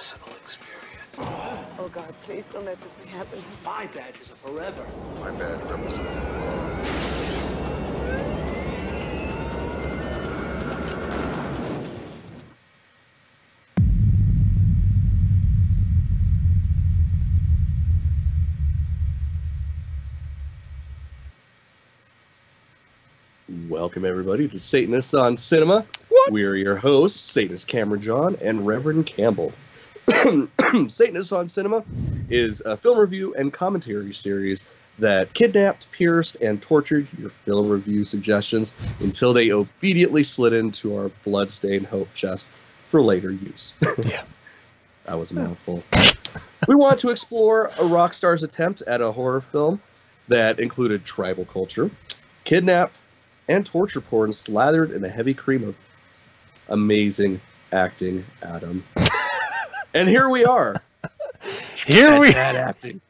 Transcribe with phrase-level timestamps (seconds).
[0.00, 1.68] personal experience.
[1.78, 3.44] Oh God, please don't let this be happening.
[3.62, 4.86] My badges are forever.
[5.20, 6.70] My badge represents the law.
[23.68, 25.84] Welcome everybody to Satanists on Cinema.
[26.08, 26.32] What?
[26.32, 29.52] We are your hosts, Satanist Cameron John and Reverend Campbell.
[30.88, 31.84] Satanists on Cinema
[32.28, 34.64] is a film review and commentary series
[34.98, 41.10] that kidnapped, pierced, and tortured your film review suggestions until they obediently slid into our
[41.24, 42.46] bloodstained hope chest
[42.88, 43.72] for later use.
[44.04, 44.22] Yeah.
[45.04, 45.82] that was a mouthful.
[46.68, 49.80] we want to explore a rock star's attempt at a horror film
[50.28, 51.90] that included tribal culture,
[52.44, 52.92] kidnap,
[53.48, 55.76] and torture porn slathered in a heavy cream of
[56.68, 57.40] amazing
[57.72, 58.84] acting, Adam.
[59.94, 60.80] And here we are.
[61.86, 62.32] Here we.
[62.32, 63.00] Bad acting.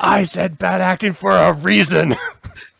[0.00, 2.14] I said bad acting for a reason.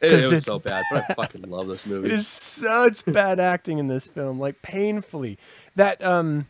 [0.00, 2.08] It, 'Cause it was it's so bad, but I fucking love this movie.
[2.08, 5.38] It is such bad acting in this film, like painfully.
[5.76, 6.48] That um,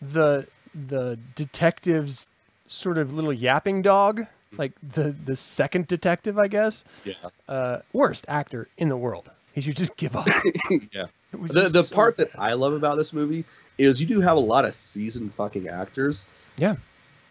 [0.00, 2.30] the the detective's
[2.68, 4.24] sort of little yapping dog,
[4.56, 6.84] like the the second detective, I guess.
[7.04, 7.12] Yeah.
[7.46, 9.30] Uh, worst actor in the world.
[9.52, 10.26] He should just give up.
[10.90, 11.04] yeah.
[11.42, 12.30] The the so part that.
[12.38, 13.44] I love about this movie
[13.78, 16.76] is you do have a lot of seasoned fucking actors, yeah,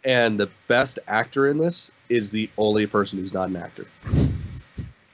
[0.03, 3.85] and the best actor in this is the only person who's not an actor.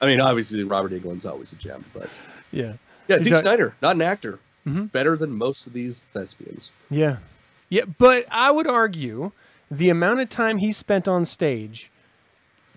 [0.00, 2.10] I mean, obviously Robert Englund's always a gem, but
[2.52, 2.74] yeah,
[3.08, 4.90] yeah, Dee Snider, not an actor, Mhm.
[4.92, 6.70] better than most of these thespians.
[6.90, 7.16] yeah,
[7.70, 7.84] yeah.
[7.98, 9.32] But I would argue
[9.70, 11.90] the amount of time he spent on stage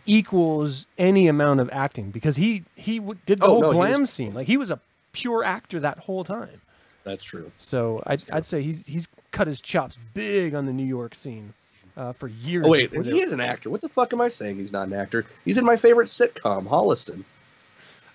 [0.05, 4.01] equals any amount of acting because he he w- did the Oh, whole no, glam
[4.01, 4.79] was- scene like he was a
[5.15, 6.61] pure actor that whole time.
[7.05, 7.51] That's true.
[7.57, 11.53] So I'd, I'd say he's he's cut his chops big on the New York scene
[11.95, 12.65] uh, for years.
[12.65, 13.69] Oh wait, he is an actor.
[13.69, 14.57] What the fuck am I saying?
[14.57, 15.25] He's not an actor.
[15.45, 17.23] He's in my favorite sitcom, Holliston.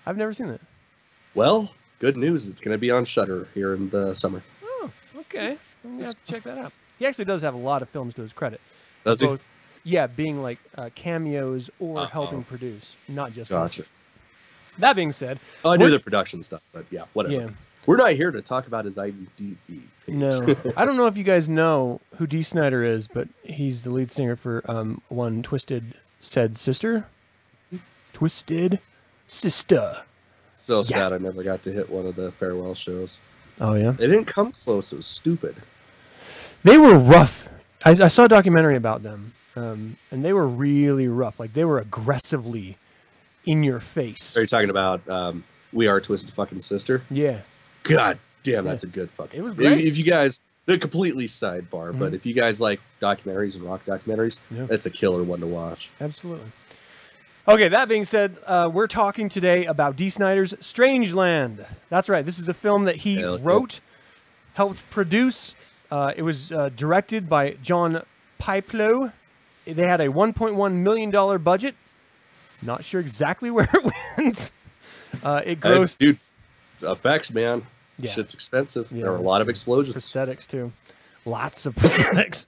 [0.05, 0.61] I've never seen that.
[1.33, 2.47] Well, good news.
[2.47, 4.41] It's going to be on Shudder here in the summer.
[4.63, 5.57] Oh, okay.
[5.83, 6.73] I'm gonna have to check that out.
[6.99, 8.59] He actually does have a lot of films to his credit.
[9.03, 9.37] Does he?
[9.83, 12.05] Yeah, being like uh, cameos or Uh-oh.
[12.05, 13.49] helping produce, not just.
[13.49, 13.83] Gotcha.
[14.81, 17.33] That being said, Oh, I knew the production stuff, but yeah, whatever.
[17.35, 17.49] yeah,
[17.85, 19.79] We're not here to talk about his IMDb page.
[20.07, 23.89] no, I don't know if you guys know who Dee Snider is, but he's the
[23.91, 27.05] lead singer for um, one Twisted Said Sister.
[28.13, 28.79] Twisted
[29.27, 29.97] Sister.
[30.51, 30.83] so Yeah.
[30.83, 33.17] sad I never got to hit one of the farewell shows.
[33.59, 33.91] Oh yeah.
[33.91, 34.91] They didn't come close.
[34.91, 35.55] It was stupid.
[36.63, 37.47] They were rough.
[37.85, 41.39] I, I saw a documentary about them, um, and they were really rough.
[41.39, 42.77] Like they were aggressively
[43.45, 44.35] in your face.
[44.37, 45.43] Are you talking about um,
[45.73, 47.01] We Are Twisted Fucking Sister?
[47.09, 47.39] Yeah,
[47.83, 48.71] God damn, Yeah.
[48.71, 49.39] that's a good fucking.
[49.39, 49.85] It was If- great.
[49.85, 52.15] If you guys, they're completely sidebar, but Mhm.
[52.15, 54.65] if you guys like documentaries and rock documentaries, Yeah.
[54.65, 55.89] that's a killer one to watch.
[55.99, 56.51] absolutely.
[57.47, 61.65] Okay, that being said, uh, we're talking today about Dee Snider's Strangeland.
[61.89, 62.23] That's right.
[62.23, 63.37] This is a film that he yeah.
[63.41, 63.79] wrote,
[64.53, 65.55] helped produce.
[65.89, 68.03] Uh, it was uh, directed by John
[68.39, 69.11] Pieplow.
[69.65, 71.73] They had a 1.1 million dollar budget.
[72.61, 74.51] Not sure exactly where it went.
[75.23, 76.17] Uh, it Hey, grossed dude,
[76.81, 77.63] effects, man.
[77.97, 78.11] Yeah.
[78.11, 78.91] Shit's expensive.
[78.91, 79.95] Yeah, there were a lot of explosions.
[79.95, 80.71] prosthetics too.
[81.25, 82.45] Lots of prosthetics.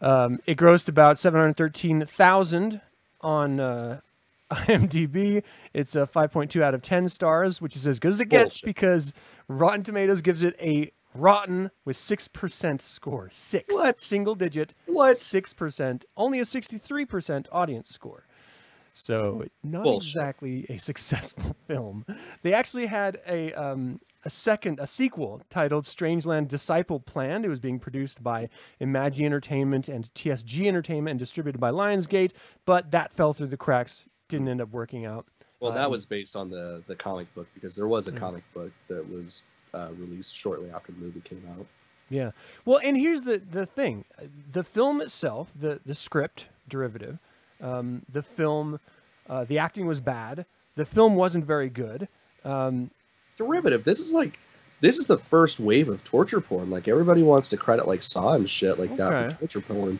[0.00, 2.80] um, it grossed about seven hundred thirteen thousand
[3.20, 4.00] on uh,
[4.50, 5.42] IMDb.
[5.74, 8.28] It's a five point two out of ten stars, which is as good as it
[8.28, 8.64] gets Bullshit.
[8.64, 9.14] because
[9.48, 13.28] Rotten Tomatoes gives it a rotten with six percent score.
[13.32, 13.98] Six What?
[14.00, 14.74] single digit.
[14.86, 15.16] What?
[15.16, 16.04] Six percent.
[16.16, 18.24] Only a sixty three percent audience score.
[18.92, 20.08] So not Bullshit.
[20.16, 22.04] exactly a successful film.
[22.42, 27.44] They actually had a um, a second a sequel titled Strangeland Disciple Planned.
[27.44, 28.48] It was being produced by
[28.80, 32.32] Emaji Entertainment and TSG Entertainment and distributed by Lionsgate,
[32.66, 34.06] but that fell through the cracks.
[34.28, 35.26] Didn't end up working out.
[35.60, 38.44] Well, that Um, was based on the the comic book because there was a comic
[38.54, 39.42] book that was
[39.74, 41.66] uh, released shortly after the movie came out.
[42.08, 42.32] Yeah.
[42.64, 44.04] Well, and here's the the thing:
[44.52, 47.18] the film itself, the the script derivative,
[47.60, 48.80] um, the film,
[49.28, 50.46] uh, the acting was bad.
[50.76, 52.08] The film wasn't very good.
[52.44, 52.90] Um,
[53.36, 53.84] Derivative.
[53.84, 54.38] This is like
[54.80, 56.70] this is the first wave of torture porn.
[56.70, 59.34] Like everybody wants to credit like Saw and shit like that Okay.
[59.34, 59.98] for torture porn.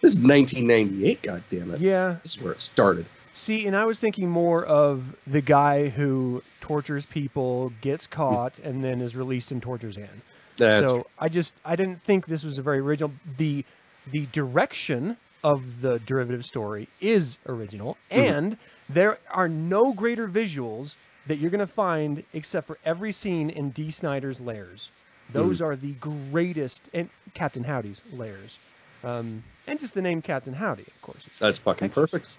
[0.00, 1.22] This is 1998.
[1.22, 1.80] God damn it.
[1.80, 2.16] yeah.
[2.22, 3.06] This is where it started.
[3.32, 8.84] See, and I was thinking more of the guy who tortures people, gets caught, and
[8.84, 10.22] then is released and tortures again.
[10.56, 13.12] That's so I just I didn't think this was a very original.
[13.38, 13.64] The
[14.10, 18.34] the direction of the derivative story is original, Mm-hmm.
[18.34, 18.56] and
[18.88, 20.96] there are no greater visuals
[21.26, 24.90] that you're gonna find except for every scene in Dee Snider's layers.
[25.32, 28.58] Those are the greatest, and Captain Howdy's layers,
[29.04, 31.28] um, and just the name Captain Howdy, of course.
[31.38, 32.38] That's fucking perfect.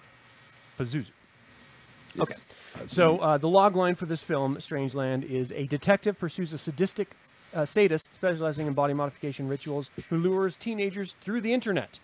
[0.78, 1.06] Pazuzu.
[2.14, 2.20] Yes.
[2.20, 2.34] Okay.
[2.86, 7.08] So uh, the log line for this film, Strangeland, is a detective pursues a sadistic
[7.54, 11.98] uh, sadist specializing in body modification rituals who lures teenagers through the internet.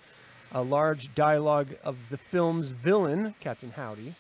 [0.54, 4.14] A large dialogue of the film's villain, Captain Howdy,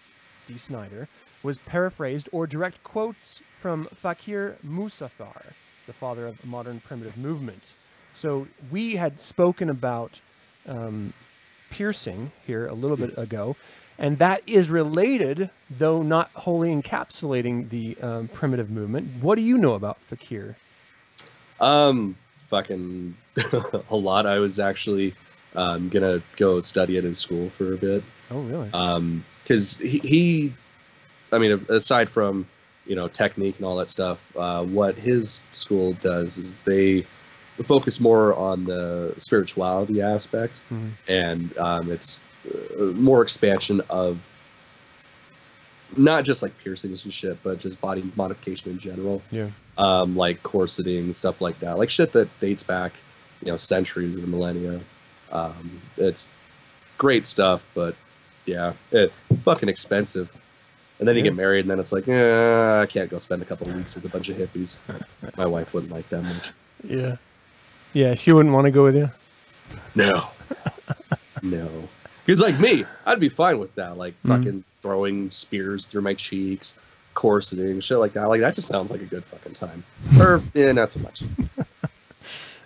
[0.48, 1.06] Dee Snider,
[1.42, 5.52] was paraphrased or direct quotes from Fakir Musafar,
[5.86, 7.62] the father of modern primitive movement.
[8.14, 10.20] So we had spoken about
[10.66, 11.12] um,
[11.70, 13.56] piercing here a little bit ago,
[13.98, 19.08] and that is related, though not wholly encapsulating the um, primitive movement.
[19.20, 20.56] What do you know about Fakir?
[21.60, 22.16] Um,
[22.48, 23.16] fucking
[23.90, 24.26] a lot.
[24.26, 25.14] I was actually
[25.54, 28.02] um, gonna go study it in school for a bit.
[28.30, 28.70] Oh, really?
[28.72, 30.52] Um, because he, he,
[31.32, 32.46] I mean, aside from
[32.86, 37.02] you know technique and all that stuff, uh, what his school does is they
[37.64, 40.90] focus more on the spirituality aspect, Mhm.
[41.08, 42.18] and um, it's
[42.78, 44.18] uh, more expansion of
[45.96, 49.48] not just like piercings and shit, but just body modification in general yeah.
[49.76, 52.92] um, like corseting stuff like that, like shit that dates back,
[53.44, 54.80] you know, centuries and millennia.
[55.32, 56.28] Um, it's
[56.98, 57.94] great stuff, but
[58.46, 59.12] yeah, it
[59.44, 60.30] fucking expensive.
[60.98, 61.30] And then you Yeah.
[61.30, 63.94] get married, and then it's like, eh, I can't go spend a couple of weeks
[63.94, 64.76] with a bunch of hippies.
[65.36, 66.50] My wife wouldn't like that much.
[66.84, 67.16] Yeah.
[67.92, 69.10] Yeah, she wouldn't want to go with you.
[69.94, 70.28] No,
[71.42, 71.68] no.
[72.24, 74.28] Because like me, I'd be fine with that, like Mhm.
[74.28, 76.74] fucking throwing spears through my cheeks,
[77.14, 78.28] corseting, shit like that.
[78.28, 79.82] Like that just sounds like a good fucking time.
[80.20, 81.22] Or yeah, not so much.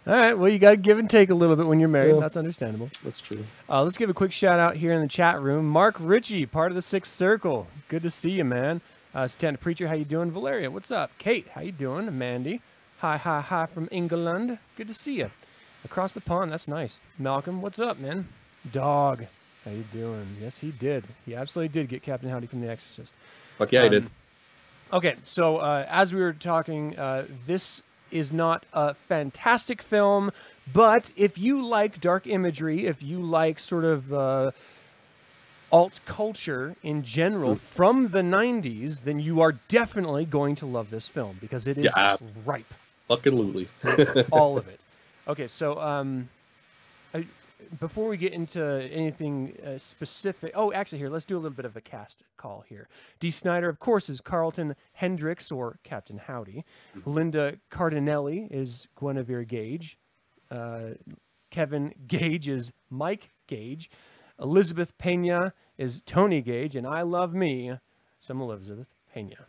[0.07, 0.39] All right.
[0.39, 2.15] Well, you got to give and take a little bit when you're married.
[2.15, 2.21] Yeah.
[2.21, 2.91] That's understandable.
[3.03, 3.45] That's true.
[3.69, 5.67] Uh, let's give a quick shout out here in the chat room.
[5.69, 7.67] Mark Ritchie, part of the Sixth Circle.
[7.89, 8.81] Good to see you, man.
[9.15, 10.31] Uh, Stand Preacher, how you doing?
[10.31, 11.11] Valeria, what's up?
[11.19, 12.17] Kate, how you doing?
[12.19, 12.61] Mandy,
[12.99, 14.59] hi, hi, hi from England.
[14.77, 15.31] Good to see you.
[15.85, 17.01] Across the pond, that's nice.
[17.19, 18.29] Malcolm, what's up, man?
[18.73, 19.25] Dog,
[19.65, 20.27] how you doing?
[20.41, 21.05] Yes, he did.
[21.25, 23.15] He absolutely did get Captain Howdy from The Exorcist.
[23.59, 24.05] Fuck yeah, I did.
[24.05, 24.11] Um,
[24.93, 30.31] Okay, so uh, as we were talking, uh, this is not a fantastic film,
[30.73, 34.51] but if you like dark imagery, if you like sort of uh,
[35.73, 41.09] alt culture in general from the 90s, then you are definitely going to love this
[41.09, 42.17] film because it is Yeah.
[42.45, 42.73] ripe
[43.09, 43.69] Fucking
[44.33, 44.81] all of it.
[45.29, 46.29] Okay, so um,
[47.81, 48.63] before we get into
[48.93, 52.65] anything uh, specific, oh, actually, here let's do a little bit of a cast call
[52.69, 52.89] here.
[53.21, 56.65] Dee Snider, of course, is Carlton Hendricks or Captain Howdy.
[57.05, 59.99] Linda Cardellini is Guinevere Gage.
[60.51, 60.91] Uh,
[61.51, 63.91] Kevin Gage is Mike Gage.
[64.41, 67.73] Elizabeth Pena is Toni Gage, and I love me
[68.21, 69.47] some Elizabeth Pena.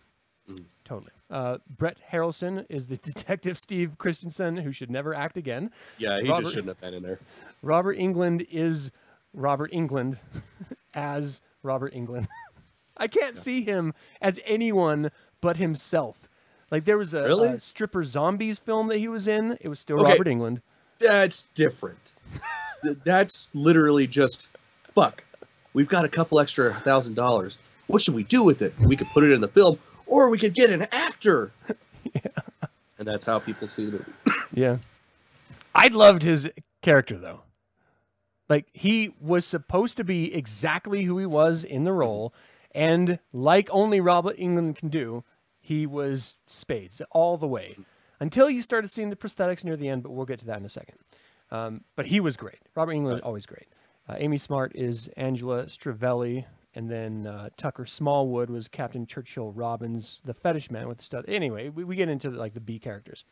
[0.86, 1.12] Totally.
[1.30, 5.72] Uh, Brett Harrelson is the detective Steve Christianson, who should never act again.
[5.98, 7.20] Yeah, he Robert- just shouldn't have been in there.
[7.62, 8.92] Robert Englund is
[9.34, 10.18] Robert Englund
[10.94, 12.28] as Robert Englund.
[12.98, 16.30] I can't see him as anyone but himself.
[16.72, 17.48] Like there was a, Really?
[17.50, 19.58] a stripper zombies film that he was in.
[19.62, 20.12] It was still Okay.
[20.12, 20.62] Robert Englund.
[21.00, 22.00] That's different.
[23.04, 24.48] That's literally just
[24.96, 25.24] fuck.
[25.74, 27.58] We've got a couple extra thousand dollars.
[27.88, 28.74] What should we do with it?
[28.80, 31.52] We could put it in the film, or we could get an actor.
[33.00, 34.12] And that's how people see the movie.
[34.54, 34.78] Yeah.
[35.76, 36.50] I loved his
[36.82, 37.42] character though.
[38.50, 42.34] Like he was supposed to be exactly who he was in the role,
[42.74, 45.24] and like only Robert Englund can do,
[45.60, 47.78] he was spades all the way.
[48.20, 50.66] Until you started seeing the prosthetics near the end, but we'll get to that in
[50.66, 50.98] a second.
[51.52, 52.60] Um, but he was great.
[52.74, 53.68] Robert Englund always great.
[54.10, 56.46] Uh, Amy Smart is Angela Stravelli,
[56.76, 61.26] and then uh, Tucker Smallwood was Captain Churchill Robbins, the fetish man with the stud.
[61.28, 63.24] Anyway, we, we get into like the B characters.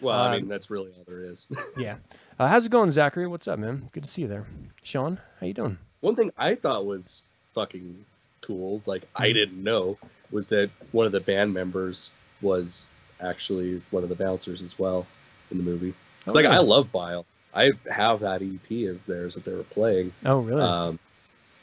[0.00, 1.46] Well, I Um, mean, that's really all there is.
[1.76, 1.96] Yeah.
[2.38, 3.26] Uh, how's it going, Zachary?
[3.26, 3.88] What's up, man?
[3.92, 4.46] Good to see you there.
[4.82, 5.78] Sean, how you doing?
[6.00, 7.22] One thing I thought was
[7.54, 8.04] fucking
[8.40, 9.98] cool, like I didn't know,
[10.30, 12.86] was that one of the band members was
[13.20, 15.06] actually one of the bouncers as well
[15.50, 15.94] in the movie.
[16.26, 17.24] It's Oh, like I love Bile.
[17.54, 20.12] I have that EP of theirs that they were playing.
[20.24, 20.62] Oh, really?
[20.62, 20.98] Um,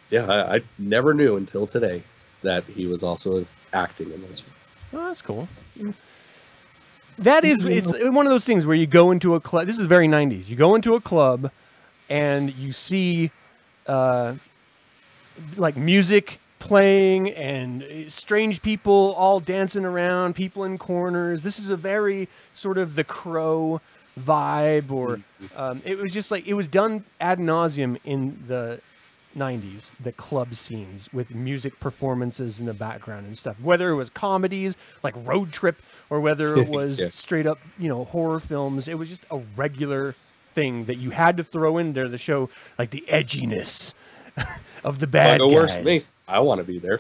[0.10, 2.04] yeah, I, I never knew until today
[2.42, 4.44] that he was also acting in this.
[4.94, 5.48] oh, that's cool.
[7.18, 9.68] That is, it's one of those things where you go into a club.
[9.68, 10.48] This is very 90s.
[10.48, 11.52] You go into a club
[12.10, 13.32] and you see
[13.88, 14.36] uh,
[15.58, 21.42] like music playing and strange people all dancing around, people in corners.
[21.42, 23.82] This is a very sort of the crow
[24.20, 25.20] vibe, or
[25.56, 28.82] um, it was just like it was done ad nauseum in the
[29.38, 34.10] 90s the club scenes with music performances in the background and stuff whether it was
[34.10, 35.78] comedies like road trip
[36.10, 37.10] or whether it was Yeah.
[37.14, 40.14] straight up you know horror films it was just a regular
[40.56, 43.94] thing that you had to throw in there to show like the edginess
[44.84, 45.86] of the bad worse guys.
[45.86, 46.02] me.
[46.28, 47.00] I want to be there.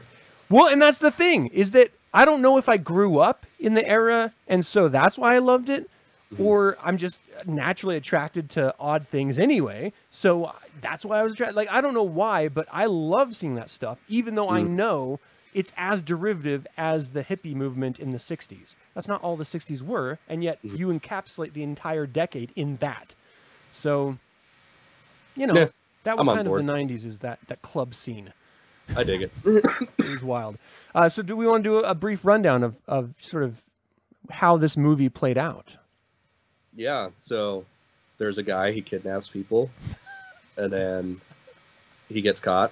[0.49, 3.73] Well, and that's the thing is that I don't know if I grew up in
[3.73, 5.89] the era and so that's why I loved it,
[6.33, 6.45] Mm-hmm.
[6.45, 9.93] or I'm just naturally attracted to odd things anyway.
[10.11, 11.55] So uh, that's why I was attracted.
[11.55, 14.75] Like I don't know why, but I love seeing that stuff, even though I mm-hmm.
[14.75, 15.19] know
[15.55, 18.75] it's as derivative as the hippie movement in the '60s.
[18.93, 20.75] That's not all the '60s were, and yet mm-hmm.
[20.75, 23.15] you encapsulate the entire decade in that.
[23.73, 24.19] So,
[25.35, 25.67] you know, Yeah,
[26.03, 26.61] that was kind board.
[26.61, 27.05] of the '90s.
[27.05, 28.33] Is that that club scene?
[28.95, 29.31] I dig it.
[29.45, 30.59] it was wild.
[30.93, 33.61] Uh, so, do we want to do a brief rundown of, of sort of
[34.29, 35.77] how this movie played out?
[36.79, 37.09] Yeah.
[37.19, 37.65] So
[38.17, 38.71] there's a guy.
[38.71, 39.69] He kidnaps people,
[40.57, 41.21] and then
[42.07, 42.71] he gets caught.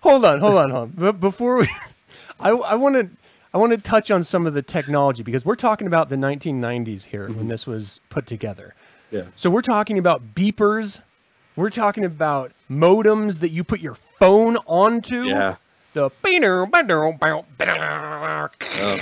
[0.00, 0.94] Hold on, hold on, hold on.
[0.96, 1.68] But before we,
[2.40, 3.08] I I want to
[3.54, 7.04] I want to touch on some of the technology because we're talking about the 1990s
[7.04, 8.74] here when this was put together.
[9.10, 9.24] Yeah.
[9.36, 11.00] So we're talking about beepers.
[11.54, 15.24] We're talking about modems that you put your phone onto.
[15.24, 15.56] Yeah.
[15.92, 16.08] The
[18.82, 18.98] Um,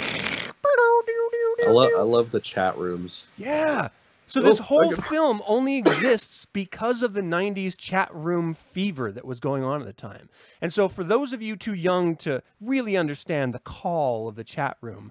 [1.65, 3.27] I love I love the chat rooms.
[3.39, 3.89] Yeah.
[4.31, 9.25] So this Oh, whole film only exists because of the 90s chat room fever that
[9.25, 10.29] was going on at the time.
[10.61, 14.45] And so for those of you too young to really understand the call of the
[14.45, 15.11] chat room,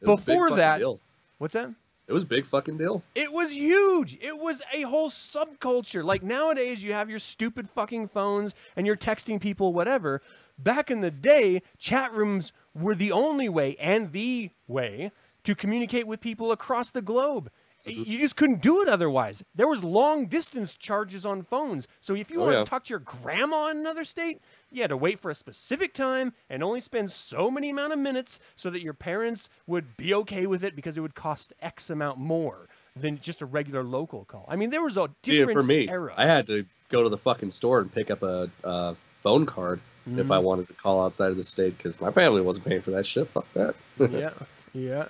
[0.00, 1.00] It was a big Before that- deal.
[1.36, 1.70] what's that?
[2.08, 3.02] it was a big fucking deal.
[3.14, 4.18] It was huge.
[4.20, 6.02] It was a whole subculture.
[6.02, 10.22] Like nowadays, you have your stupid fucking phones and you're texting people, whatever.
[10.58, 15.12] Back in the day, chat rooms were the only way and the way
[15.44, 17.50] to communicate with people across the globe.
[17.86, 18.10] Mm-hmm.
[18.10, 19.42] You just couldn't do it otherwise.
[19.54, 21.88] There was long distance charges on phones.
[22.00, 22.64] So if you Oh, wanted yeah.
[22.64, 25.92] to talk to your grandma in another state, you had to wait for a specific
[25.92, 30.14] time and only spend so many amount of minutes so that your parents would be
[30.14, 34.24] okay with it because it would cost X amount more than just a regular local
[34.26, 34.44] call.
[34.48, 36.14] I mean, there was a Yeah, different for me, era.
[36.16, 39.80] I had to go to the fucking store and pick up a, uh phone card
[40.04, 40.32] if Mm-hmm.
[40.32, 43.06] I wanted to call outside of the state because my family wasn't paying for that
[43.06, 43.28] shit.
[43.28, 43.74] Fuck that.
[44.10, 44.30] yeah,
[44.74, 45.06] yeah.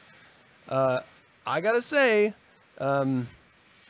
[0.68, 1.00] Uh,
[1.46, 2.34] I gotta say,
[2.82, 3.28] um,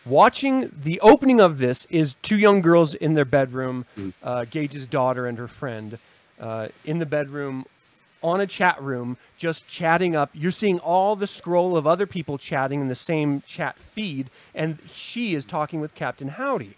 [0.04, 4.12] watching the opening of this is two young girls in their bedroom, Mm.
[4.22, 5.98] uh, Gage's daughter and her friend,
[6.40, 7.64] uh, in the bedroom
[8.22, 10.30] on a chat room, just chatting up.
[10.32, 14.78] You're seeing all the scroll of other people chatting in the same chat feed, and
[14.92, 16.74] she is talking with Captain Howdy.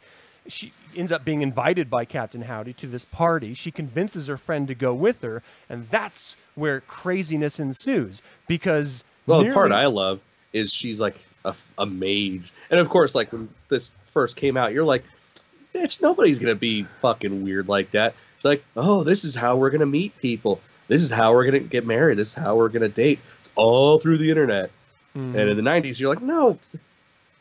[0.47, 3.53] She ends up being invited by Captain Howdy to this party.
[3.55, 9.43] She convinces her friend to go with her, and that's where craziness ensues because Well,
[9.43, 10.21] the part I love
[10.53, 14.73] is she's like a, a mage, and of course, like when this first came out,
[14.73, 15.05] you're like,
[15.75, 18.15] bitch, nobody's gonna be fucking weird like that.
[18.39, 20.61] She's like, oh, this is how we're gonna meet people.
[20.89, 22.19] This is how we're gonna get married.
[22.19, 23.19] This is how we're gonna date.
[23.41, 24.71] It's all through the internet.
[25.17, 25.35] Mhm.
[25.35, 26.59] And in the '90s, you're like, no,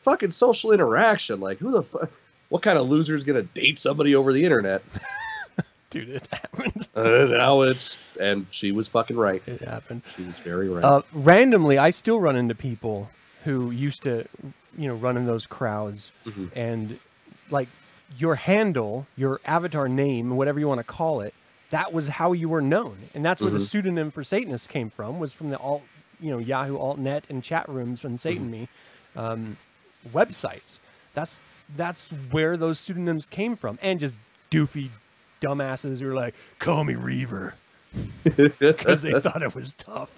[0.02, 1.40] fucking social interaction.
[1.40, 2.10] Like, who the fuck?
[2.48, 4.82] What kind of loser is gonna date somebody over the internet?
[5.90, 6.88] dude, it happened.
[6.96, 9.42] Uh, now it's and she was fucking right.
[9.48, 10.02] It happened.
[10.16, 10.84] She was very right.
[10.84, 13.10] Uh, randomly, I still run into people
[13.44, 14.26] who used to,
[14.76, 16.50] you know, run in those crowds, Mhm.
[16.56, 16.98] and
[17.50, 17.68] like
[18.18, 21.34] your handle, your avatar name, whatever you want to call it,
[21.70, 23.66] that was how you were known, and that's where the Mhm.
[23.68, 25.18] pseudonym for Satanists came from.
[25.18, 25.82] Was from the alt,
[26.20, 28.68] you know, Yahoo AltNet and chat rooms and Satan Me
[29.16, 29.56] um,
[30.12, 30.78] websites.
[31.14, 31.40] That's
[31.76, 34.14] that's where those pseudonyms came from, and just
[34.50, 34.88] doofy
[35.40, 37.54] dumbasses who were like, "Call me Reaver."
[38.24, 40.10] because they thought it was tough.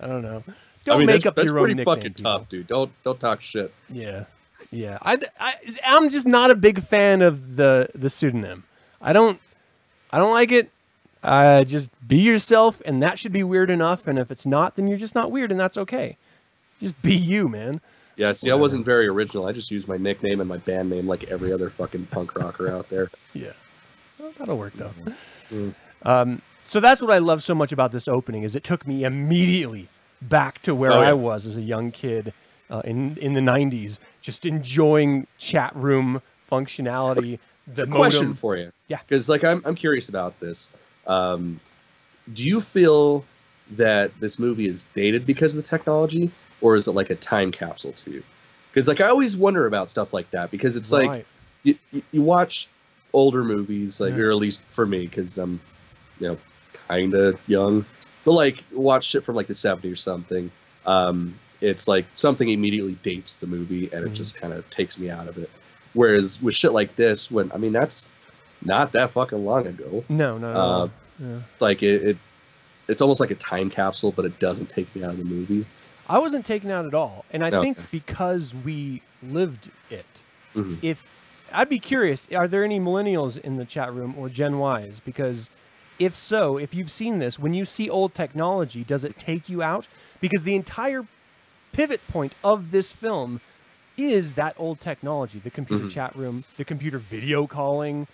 [0.00, 0.42] I don't know.
[0.86, 1.96] Don't I mean, make that's, up that's your own pretty nickname.
[1.96, 2.38] fucking people.
[2.38, 2.66] tough, dude.
[2.68, 3.74] Don't don't talk shit.
[3.90, 4.24] Yeah,
[4.70, 4.98] yeah.
[5.02, 8.62] I, I I'm just not a big fan of the the pseudonym.
[9.02, 9.40] I don't
[10.12, 10.70] I don't like it.
[11.24, 14.06] Uh, just be yourself, and that should be weird enough.
[14.06, 16.16] And if it's not, then you're just not weird, and that's okay.
[16.78, 17.80] Just be you, man.
[18.14, 19.46] Yeah, see, I wasn't very original.
[19.46, 22.70] I just used my nickname and my band name like every other fucking punk rocker
[22.70, 23.10] out there.
[23.34, 23.52] Yeah,
[24.18, 24.92] well, that'll work though.
[25.52, 25.74] Mm.
[26.04, 29.04] Um, so that's what I love so much about this opening is it took me
[29.04, 29.88] immediately
[30.28, 31.10] back to where Oh, yeah.
[31.10, 32.32] I was as a young kid
[32.70, 37.38] uh, in in the '90s, just enjoying chat room functionality.
[37.66, 38.70] The question for you.
[38.88, 38.98] Yeah.
[39.06, 40.68] Because like I'm I'm curious about this.
[41.06, 41.60] Um,
[42.32, 43.24] do you feel
[43.72, 46.30] that this movie is dated because of the technology,
[46.60, 48.22] or is it like a time capsule to you?
[48.70, 51.26] Because like I always wonder about stuff like that because it's like Right.
[51.64, 52.68] you, you- you watch
[53.12, 54.24] older movies, like Yeah.
[54.24, 55.58] or at least for me, because I'm,
[56.20, 56.38] you know,
[56.88, 57.84] kind of young,
[58.26, 60.50] but like watch shit from like the '70s or something.
[60.84, 64.14] Um, it's like something immediately dates the movie, and it Mhm.
[64.14, 65.48] just kind of takes me out of it.
[65.94, 68.04] Whereas with shit like this, when I mean that's
[68.62, 70.04] not that fucking long ago.
[70.10, 70.60] No, no, no.
[70.60, 71.38] Uh, yeah.
[71.60, 72.16] Like it, it,
[72.88, 75.64] it's almost like a time capsule, but it doesn't take me out of the movie.
[76.08, 80.04] I wasn't taken out at all, and I think because we lived it.
[80.54, 80.76] Mhm.
[80.82, 81.02] If
[81.52, 85.00] I'd be curious, are there any millennials in the chat room or Gen Ys?
[85.00, 85.48] Because
[85.98, 89.62] if so, if you've seen this, when you see old technology, does it take you
[89.62, 89.88] out?
[90.20, 91.04] Because the entire
[91.72, 93.40] pivot point of this film
[93.98, 95.90] is that old technology, the computer Mhm.
[95.90, 98.06] chat room, the computer video calling.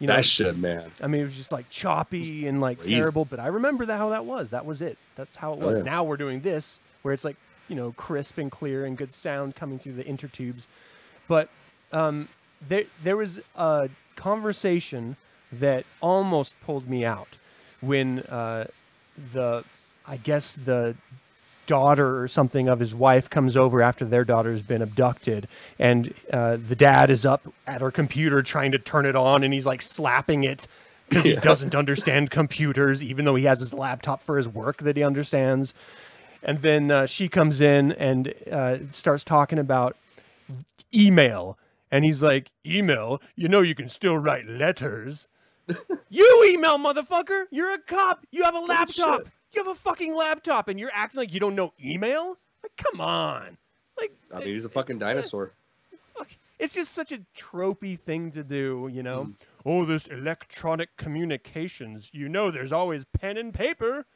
[0.00, 0.90] You know, that shit, man.
[1.00, 2.94] I mean, it was just like choppy and like Crazy.
[2.94, 4.50] terrible, but I remember that how that was.
[4.50, 4.96] That was it.
[5.16, 5.78] That's how it Oh, was.
[5.78, 5.84] yeah.
[5.84, 7.36] Now we're doing this, where it's like
[7.68, 10.66] you know crisp and clear and good sound coming through the intertubes.
[11.28, 11.48] But
[11.92, 12.28] um,
[12.68, 15.16] there there was a conversation
[15.52, 17.28] that almost pulled me out
[17.80, 18.66] when uh,
[19.32, 19.64] the
[20.06, 20.94] I guess the
[21.66, 25.46] daughter or something of his wife comes over after their daughter's been abducted
[25.78, 29.52] and uh, the dad is up at her computer trying to turn it on and
[29.52, 30.66] he's like slapping it
[31.08, 34.96] because he doesn't understand computers even though he has his laptop for his work that
[34.96, 35.74] he understands.
[36.42, 39.96] And then uh, she comes in and uh, starts talking about
[40.94, 41.58] email.
[41.90, 43.20] And he's like email?
[43.34, 45.26] You know you can still write letters
[46.10, 49.22] you email motherfucker you're a cop you have a laptop
[49.52, 53.00] you have a fucking laptop and you're acting like you don't know email like come
[53.00, 53.56] on
[53.98, 55.52] like I mean, he's a fucking dinosaur.
[56.16, 59.04] fuck, it's just such a tropey thing to do, you Mm.
[59.04, 59.32] know.
[59.66, 62.08] Oh, this electronic communications.
[62.12, 64.06] You know, there's always pen and paper.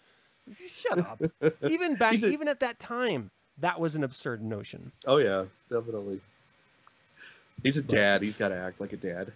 [0.68, 1.20] Shut up.
[1.68, 4.92] even back, a- even at that time, that was an absurd notion.
[5.04, 6.20] Oh yeah, definitely.
[7.62, 8.22] He's a dad.
[8.22, 9.32] He's got to act like a dad.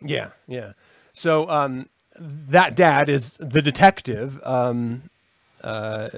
[0.00, 0.72] Yeah, yeah.
[1.18, 5.10] So um, that dad is the detective, um,
[5.64, 6.10] uh,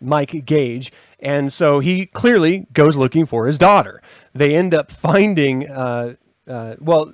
[0.00, 4.00] Mike Gage, and so he clearly goes looking for his daughter.
[4.34, 6.14] They end up finding, uh,
[6.48, 7.12] uh, well,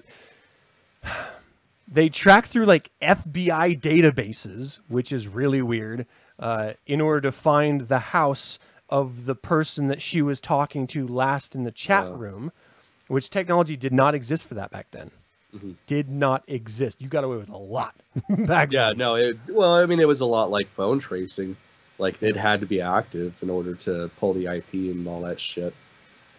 [1.88, 6.06] they track through like FBI databases, which is really weird,
[6.38, 11.06] uh, in order to find the house of the person that she was talking to
[11.06, 12.12] last in the chat Oh.
[12.12, 12.52] room,
[13.09, 15.11] which technology did not exist for that back then.
[15.87, 17.00] Did not exist.
[17.00, 17.94] You got away with a lot
[18.28, 18.98] back Yeah, then.
[18.98, 19.38] no, it.
[19.48, 21.56] Well, I mean, it was a lot like phone tracing.
[21.98, 25.40] Like it had to be active in order to pull the IP and all that
[25.40, 25.74] shit.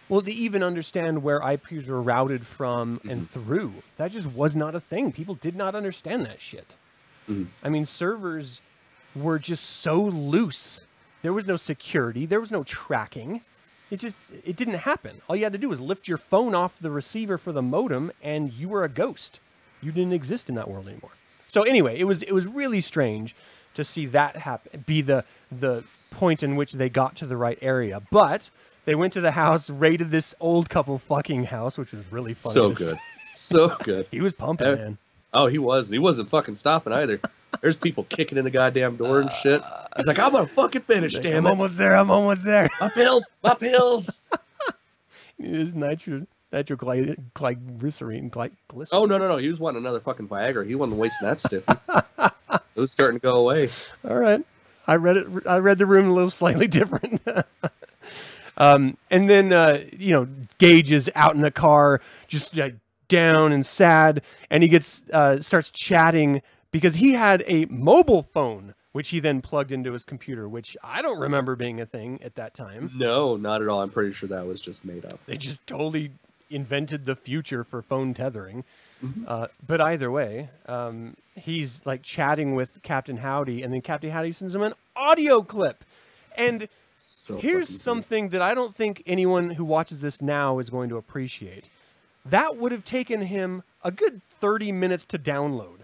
[0.08, 3.40] Well, to even understand where IPs were routed from and Mm-hmm.
[3.40, 5.12] through, that just was not a thing.
[5.12, 6.66] People did not understand that shit.
[7.28, 7.46] Mhm.
[7.62, 8.60] I mean, servers
[9.14, 10.84] were just so loose.
[11.22, 12.26] There was no security.
[12.26, 13.42] There was no tracking.
[13.90, 15.20] It just it didn't happen.
[15.28, 18.12] All you had to do was lift your phone off the receiver for the modem,
[18.22, 19.40] and you were a ghost.
[19.82, 21.10] You didn't exist in that world anymore.
[21.48, 23.34] So anyway, it was it was really strange
[23.74, 27.58] to see that happen, be the the point in which they got to the right
[27.62, 28.00] area.
[28.10, 28.50] But
[28.84, 32.52] they went to the house, raided this old couple fucking house, which was really fun.
[32.52, 32.96] So good,
[33.28, 33.54] see.
[33.54, 34.06] so good.
[34.10, 34.98] He was pumping, man.
[35.32, 35.88] Oh, he was.
[35.88, 37.20] He wasn't fucking stopping either.
[37.60, 39.62] There's people kicking in the goddamn door and shit.
[39.96, 41.50] He's like, I'm gonna fucking finish, Like, damn I'm it.
[41.50, 41.96] almost there.
[41.96, 42.68] I'm almost there.
[42.80, 44.20] My pills, my pills.
[45.38, 48.88] Is nitro nitroglycerine gly- glycerin.
[48.92, 49.36] Oh no, no, no.
[49.38, 50.66] He was wanting another fucking Viagra.
[50.66, 51.64] He wasn't wasting that stiff.
[52.18, 53.70] it was starting to go away.
[54.08, 54.44] All right.
[54.86, 55.26] I read it.
[55.46, 57.22] I read the room a little slightly different.
[58.56, 62.74] um, and then uh, you know, Gage is out in the car, just like
[63.08, 68.74] down and sad, and he gets uh, starts chatting because he had a mobile phone,
[68.92, 72.34] which he then plugged into his computer, which I don't remember being a thing at
[72.36, 72.90] that time.
[72.94, 73.82] No, not at all.
[73.82, 75.18] I'm pretty sure that was just made up.
[75.26, 76.12] They just totally
[76.50, 78.64] invented the future for phone tethering.
[79.26, 84.32] Uh, but either way, um, he's like chatting with Captain Howdy, and then Captain Howdy
[84.32, 85.84] sends him an audio clip.
[86.36, 90.90] And So here's something that I don't think anyone who watches this now is going
[90.90, 91.70] to appreciate.
[92.26, 95.79] That would have taken him a good 30 minutes to download.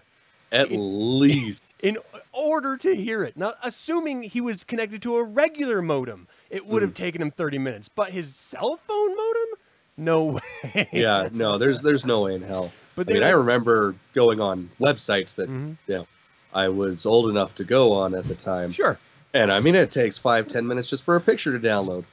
[0.56, 1.80] At least.
[1.82, 1.98] in
[2.32, 3.36] order to hear it.
[3.36, 6.96] Now, assuming he was connected to a regular modem, it would have Mm.
[6.96, 7.88] taken him 30 minutes.
[7.88, 9.58] But his cell phone modem?
[9.96, 10.24] No
[10.74, 10.88] way.
[10.92, 12.70] yeah, no, there's there's no way in hell.
[12.96, 15.76] But I mean, I remember going on websites that Mhm.
[15.86, 16.06] you know
[16.52, 18.98] I was old enough to go on at the time, Sure.
[19.34, 22.04] and I mean it takes five ten minutes just for a picture to download,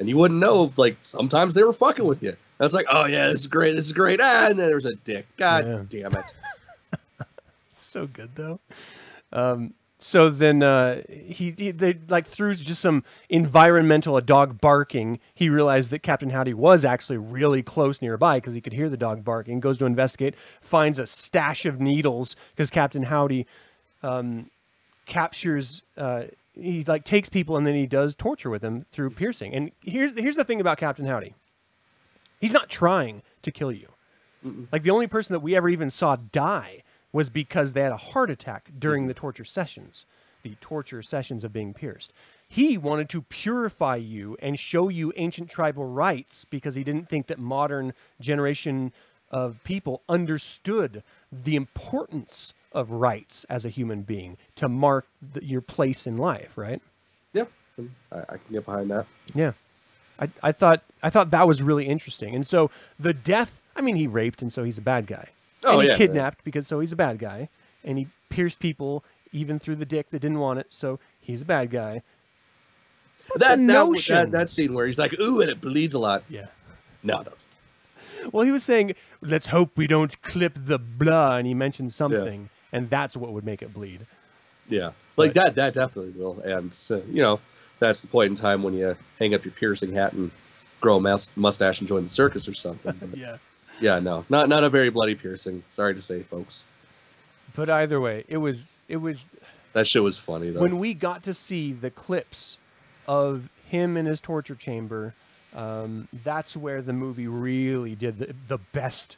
[0.00, 0.72] and you wouldn't know.
[0.76, 2.36] Like sometimes they were fucking with you.
[2.60, 4.20] It's like, oh yeah, this is great, this is great.
[4.20, 5.26] Ah, and then there's a dick.
[5.36, 5.82] God Yeah.
[5.88, 6.24] damn it.
[7.88, 8.60] so good though.
[9.32, 15.18] Um, so then uh, he, he they like through just some environmental a dog barking.
[15.34, 18.96] He realized that Captain Howdy was actually really close nearby because he could hear the
[18.96, 19.58] dog barking.
[19.58, 23.46] Goes to investigate, finds a stash of needles because Captain Howdy
[24.02, 24.50] um,
[25.06, 25.82] captures.
[25.96, 26.24] Uh,
[26.54, 29.52] he like takes people and then he does torture with them through piercing.
[29.52, 31.34] And here's here's the thing about Captain Howdy.
[32.40, 33.88] He's not trying to kill you.
[34.70, 37.96] Like the only person that we ever even saw die was because they had a
[37.96, 39.08] heart attack during mm-hmm.
[39.08, 40.04] the torture sessions,
[40.42, 42.12] the torture sessions of being pierced.
[42.48, 47.26] He wanted to purify you and show you ancient tribal rites because he didn't think
[47.26, 48.92] that modern generation
[49.30, 55.60] of people understood the importance of rights as a human being to mark the, your
[55.60, 56.80] place in life, right?
[57.34, 57.44] Yeah,
[58.10, 59.06] I, I can get behind that.
[59.34, 59.52] Yeah.
[60.18, 62.34] I, I thought I thought that was really interesting.
[62.34, 65.28] And so the death, I mean he raped and so he's a bad guy.
[65.64, 65.96] Oh, and he yeah.
[65.96, 67.48] kidnapped because so he's a bad guy.
[67.84, 71.44] And he pierced people even through the dick that didn't want it, so he's a
[71.44, 72.02] bad guy.
[73.28, 75.94] But that, the that, notion, that that scene where he's like, "Ooh," and it bleeds
[75.94, 76.22] a lot.
[76.28, 76.46] yeah.
[77.02, 77.48] No, it doesn't.
[78.32, 82.48] Well, he was saying, "Let's hope we don't clip the blood," and he mentioned something,
[82.72, 84.06] and that's what would make it bleed.
[84.68, 85.54] Yeah, like But- that.
[85.56, 86.40] That definitely will.
[86.40, 87.38] And uh, you know,
[87.78, 90.30] that's the point in time when you hang up your piercing hat and
[90.80, 92.94] grow a mus- mustache and join the circus or something.
[93.16, 93.36] Yeah.
[93.80, 95.62] Yeah, no, not not a very bloody piercing.
[95.68, 96.64] Sorry to say, folks.
[97.54, 99.30] But either way, it was it was
[99.72, 100.60] That shit was funny though.
[100.60, 102.58] when we got to see the clips
[103.06, 105.14] of him in his torture chamber,
[105.54, 109.16] um, that's where the movie really did the, the best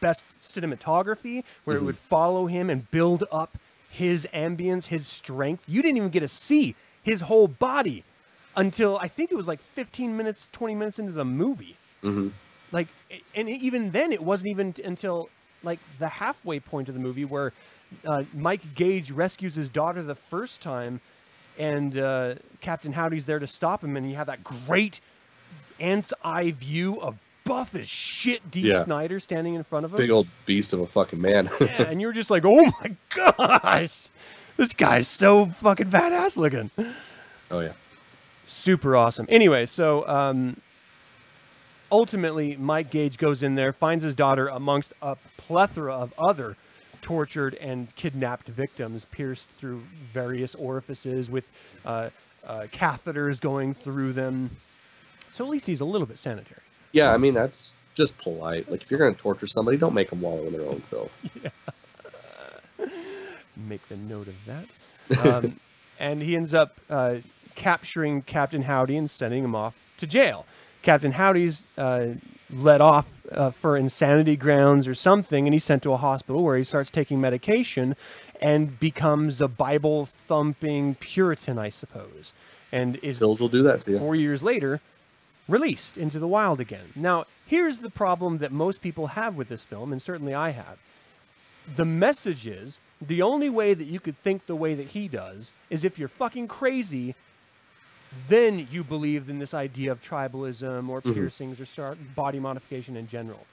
[0.00, 3.58] best cinematography, where it would follow him and build up
[3.90, 5.64] his ambience, his strength.
[5.68, 8.02] You didn't even get to see his whole body
[8.56, 11.76] until I think it was like 15 minutes, 20 minutes into the movie.
[12.02, 12.30] Mhm.
[12.72, 12.88] Like,
[13.34, 15.28] and even then, it wasn't even until
[15.62, 17.52] like the halfway point of the movie where
[18.06, 21.00] uh, Mike Gage rescues his daughter the first time,
[21.58, 25.00] and uh, Captain Howdy's there to stop him, and you have that great
[25.78, 28.60] ant's eye view of buff as shit D.
[28.60, 28.84] Yeah.
[28.84, 29.98] Snider standing in front of him.
[29.98, 31.50] Big old beast of a fucking man.
[31.60, 34.08] yeah, and you're just like, oh my gosh,
[34.56, 36.70] this guy's so fucking badass looking.
[37.50, 37.72] oh yeah.
[38.46, 39.26] Super awesome.
[39.28, 40.56] Anyway, so um,
[41.90, 46.56] ultimately, Mike Gage goes in there, finds his daughter amongst a plethora of other
[47.02, 51.50] tortured and kidnapped victims, pierced through various orifices with
[51.84, 52.10] uh,
[52.46, 54.50] uh, catheters going through them.
[55.32, 56.60] So at least he's a little bit sanitary.
[56.92, 58.70] Yeah, I mean that's just polite.
[58.70, 61.16] Like if you're gonna torture somebody, don't make them wallow in their own filth.
[62.80, 62.86] yeah.
[63.56, 65.26] make the note of that.
[65.26, 65.60] Um,
[66.00, 67.16] and he ends up uh,
[67.54, 70.46] capturing Captain Howdy and sending him off to jail.
[70.82, 72.14] Captain Howdy's uh,
[72.52, 76.56] let off uh, for insanity grounds or something, and he's sent to a hospital where
[76.56, 77.96] he starts taking medication
[78.40, 82.32] and becomes a Bible thumping Puritan, I suppose,
[82.72, 83.98] and is Pills will do that to you.
[83.98, 84.80] four years later
[85.48, 86.86] released into the wild again.
[86.96, 90.78] Now, here's the problem that most people have with this film, and certainly I have.
[91.76, 95.52] The message is the only way that you could think the way that he does
[95.68, 97.14] is if you're fucking crazy,
[98.28, 101.14] then you believed in this idea of tribalism or Mhm.
[101.14, 103.46] piercings or start body modification in general.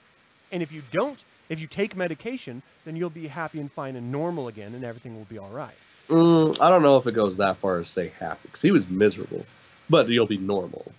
[0.50, 4.10] And if you don't, if you take medication, then you'll be happy and fine and
[4.10, 5.76] normal again, and everything will be all right.
[6.08, 8.88] Mm, I don't know if it goes that far as say happy, because he was
[8.88, 9.44] miserable,
[9.90, 10.90] but you'll be normal.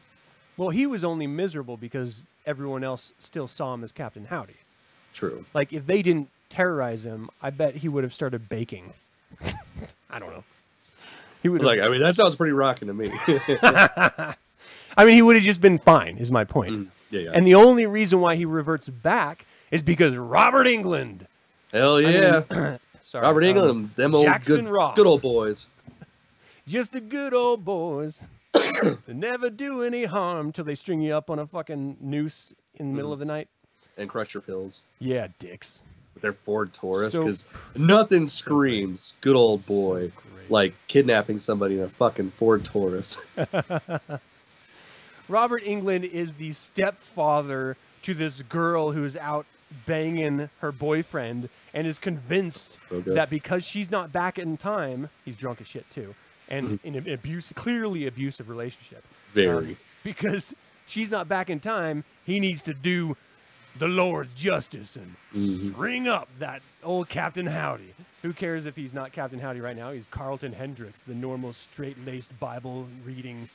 [0.56, 4.56] Well, he was only miserable because everyone else still saw him as Captain Howdy.
[5.14, 5.46] True.
[5.54, 8.94] Like if they didn't terrorize him, I bet he would have started baking.
[10.10, 10.44] I don't know.
[11.42, 13.10] He would Like I mean, that sounds pretty rocking to me.
[14.98, 16.18] I mean, he would have just been fine.
[16.18, 16.72] Is my point.
[16.72, 17.32] Mm, yeah, yeah.
[17.34, 21.22] And the only reason why he reverts back is because Robert Englund.
[21.72, 24.96] Hell I mean, yeah, Sorry, Robert um, Englund, them old Jackson good, Roth.
[24.96, 25.68] good old boys.
[26.68, 28.22] just the good old boys.
[28.54, 32.88] that never do any harm till they string you up on a fucking noose in
[32.88, 32.96] the Mm.
[32.96, 33.48] middle of the night.
[33.98, 35.84] and crush your Pills Yeah, dicks.
[36.22, 37.44] Their Ford Taurus So- because
[37.76, 40.50] nothing screams good old boy great.
[40.52, 43.18] like kidnapping somebody in a fucking Ford Taurus.
[45.28, 49.46] Robert Englund is the stepfather to this girl who's out
[49.86, 55.36] banging her boyfriend and is convinced So that because she's not back in time, he's
[55.36, 56.16] drunk as shit too,
[56.50, 56.88] and Mm-hmm.
[56.88, 59.04] in an abuse, clearly abusive relationship.
[59.34, 59.58] Very.
[59.72, 60.56] Um, because
[60.88, 63.16] she's not back in time, he needs to do
[63.78, 65.72] the Lord's justice and Mhm.
[65.74, 67.94] string up that old Captain Howdy.
[68.24, 69.92] Who cares if he's not Captain Howdy right now?
[69.92, 73.48] He's Carlton Hendricks, the normal straight-laced Bible reading.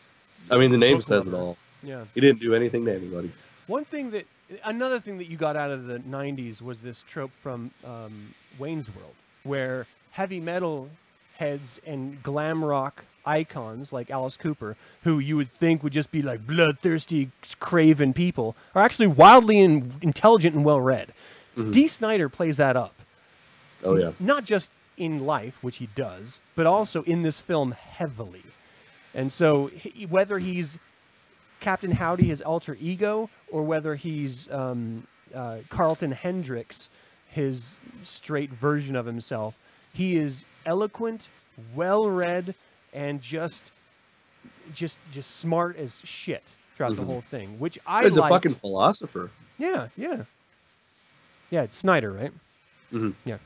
[0.50, 1.58] I mean, the name says it all.
[1.82, 2.04] Yeah.
[2.14, 3.30] He didn't do anything to anybody.
[3.66, 4.26] One thing that,
[4.64, 8.88] another thing that you got out of the 90s was this trope from um, Wayne's
[8.94, 10.88] World, where heavy metal
[11.36, 16.22] heads and glam rock icons like Alice Cooper, who you would think would just be
[16.22, 21.12] like bloodthirsty, craven people, are actually wildly in, intelligent and well read.
[21.56, 21.72] Mhm.
[21.72, 22.94] Dee Snider plays that up.
[23.82, 24.12] Oh yeah.
[24.18, 28.42] Not just in life, which he does, but also in this film heavily.
[29.14, 30.78] And so, he, whether he's
[31.60, 36.88] Captain Howdy, his alter ego, or whether he's um, uh, Carlton Hendricks,
[37.30, 39.56] his straight version of himself.
[39.92, 41.28] He is eloquent,
[41.74, 42.54] well-read,
[42.94, 43.62] and just
[44.74, 46.42] just just smart as shit
[46.76, 47.06] throughout the Mhm.
[47.06, 49.30] whole thing, which I He's a fucking philosopher.
[49.58, 50.24] Yeah, yeah.
[51.50, 52.32] Yeah, it's Snider, right?
[52.92, 53.14] Mhm.
[53.24, 53.38] Yeah.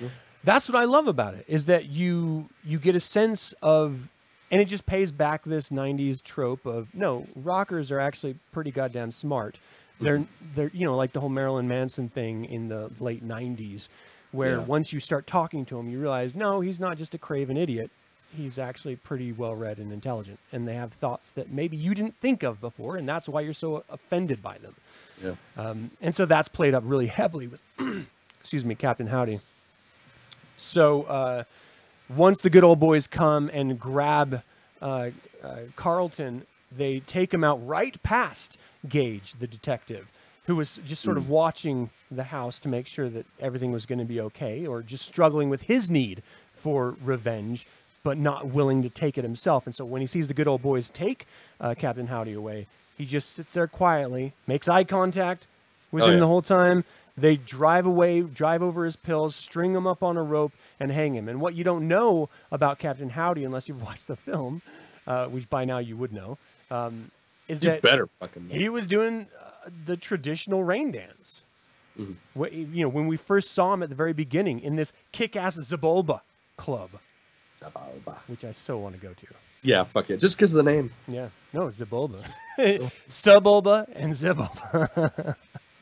[0.00, 0.08] Yeah.
[0.42, 4.08] That's what I love about it is that you you get a sense of
[4.50, 9.12] and it just pays back this 90s trope of no, rockers are actually pretty goddamn
[9.12, 9.56] smart.
[10.00, 10.54] They're Mm-hmm.
[10.54, 13.88] they're you know, like the whole Marilyn Manson thing in the late 90s
[14.32, 14.64] where Yeah.
[14.64, 17.90] once you start talking to him, you realize no, he's not just a craven idiot.
[18.36, 22.16] He's actually pretty well read and intelligent and they have thoughts that maybe you didn't
[22.16, 24.74] think of before and that's why you're so offended by them.
[25.22, 25.34] Yeah.
[25.56, 27.62] Um, and so that's played up really heavily with,
[28.40, 29.40] excuse me, Captain Howdy.
[30.56, 31.44] So uh,
[32.14, 34.42] once the good old boys come and grab
[34.82, 35.10] uh,
[35.42, 38.56] uh, Carlton, they take him out right past
[38.88, 40.08] Gage, the detective,
[40.46, 43.98] who was just sort of watching the house to make sure that everything was going
[43.98, 46.22] to be okay, or just struggling with his need
[46.56, 47.66] for revenge,
[48.02, 49.66] but not willing to take it himself.
[49.66, 51.26] And so when he sees the good old boys take
[51.60, 55.46] uh, Captain Howdy away, he just sits there quietly, makes eye contact
[55.92, 56.20] with Oh, him yeah.
[56.20, 56.84] the whole time.
[57.18, 61.14] They drive away, drive over his pills, string him up on a rope, and hang
[61.14, 61.28] him.
[61.28, 64.62] And what you don't know about Captain Howdy, unless you've watched the film,
[65.06, 66.38] uh, which by now you would know,
[66.70, 67.10] um,
[67.48, 68.54] is You that better fucking know.
[68.54, 71.42] he was doing uh, the traditional rain dance.
[71.98, 72.14] Mhm.
[72.38, 75.58] Wh- You know, when we first saw him at the very beginning in this kick-ass
[75.58, 76.20] Zabulba
[76.56, 76.90] club,
[78.26, 79.26] which I so want to go to.
[79.62, 80.18] Yeah, fuck it.
[80.18, 80.90] Just because of the name.
[81.06, 82.24] Yeah, no, Zabulba,
[83.08, 85.36] Subulba, and Zibulba.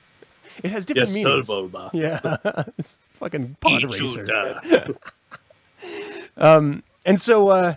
[0.62, 1.46] it has different Yes, meanings.
[1.46, 1.90] Boba.
[1.92, 4.24] Yeah, it's fucking pod racer.
[6.36, 7.74] Um, and so uh,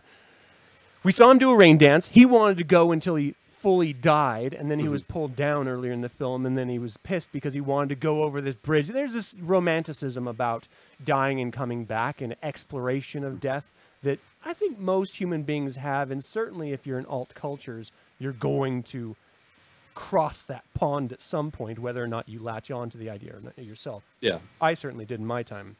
[1.03, 2.07] we saw him do a rain dance.
[2.07, 5.91] He wanted to go until he fully died, and then he was pulled down earlier
[5.91, 8.55] in the film, and then he was pissed because he wanted to go over this
[8.55, 8.87] bridge.
[8.87, 10.67] There's this romanticism about
[11.03, 13.69] dying and coming back and exploration of death
[14.03, 18.31] that I think most human beings have, and certainly if you're in alt cultures, you're
[18.33, 19.15] going to
[19.93, 23.35] cross that pond at some point, whether or not you latch on to the idea
[23.35, 24.03] or not yourself.
[24.21, 24.39] Yeah.
[24.59, 25.75] I certainly did in my time.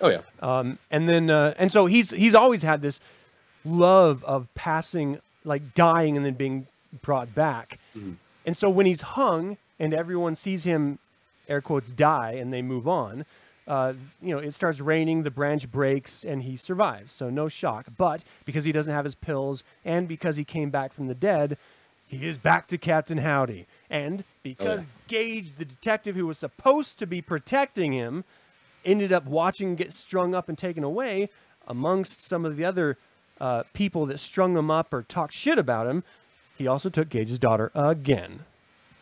[0.00, 0.20] Oh yeah.
[0.40, 3.00] Um, and then uh, and so he's he's always had this
[3.64, 6.66] love of passing, like dying and then being
[7.02, 7.78] brought back.
[7.96, 8.16] Mhm.
[8.46, 10.98] And so when he's hung and everyone sees him,
[11.48, 13.24] air quotes, die and they move on,
[13.68, 17.12] uh, you know, it starts raining, the branch breaks, and he survives.
[17.12, 17.86] So no shock.
[17.96, 21.58] But because he doesn't have his pills and because he came back from the dead,
[22.08, 23.66] he is back to Captain Howdy.
[23.90, 28.24] And because Gage, the detective who was supposed to be protecting him,
[28.84, 31.28] ended up watching get strung up and taken away,
[31.66, 32.96] amongst some of the other
[33.38, 36.02] uh, people that strung him up or talked shit about him,
[36.56, 38.40] he also took Gage's daughter again,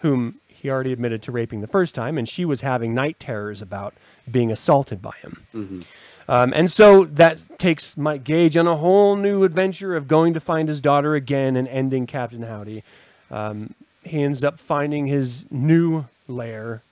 [0.00, 3.60] whom he already admitted to raping the first time, and she was having night terrors
[3.62, 3.94] about
[4.30, 5.42] being assaulted by him.
[5.54, 5.84] Mhm.
[6.28, 10.40] Um, and so that takes Mike Gage on a whole new adventure of going to
[10.40, 12.82] find his daughter again and ending Captain Howdy.
[13.30, 16.82] Um, he ends up finding his new lair,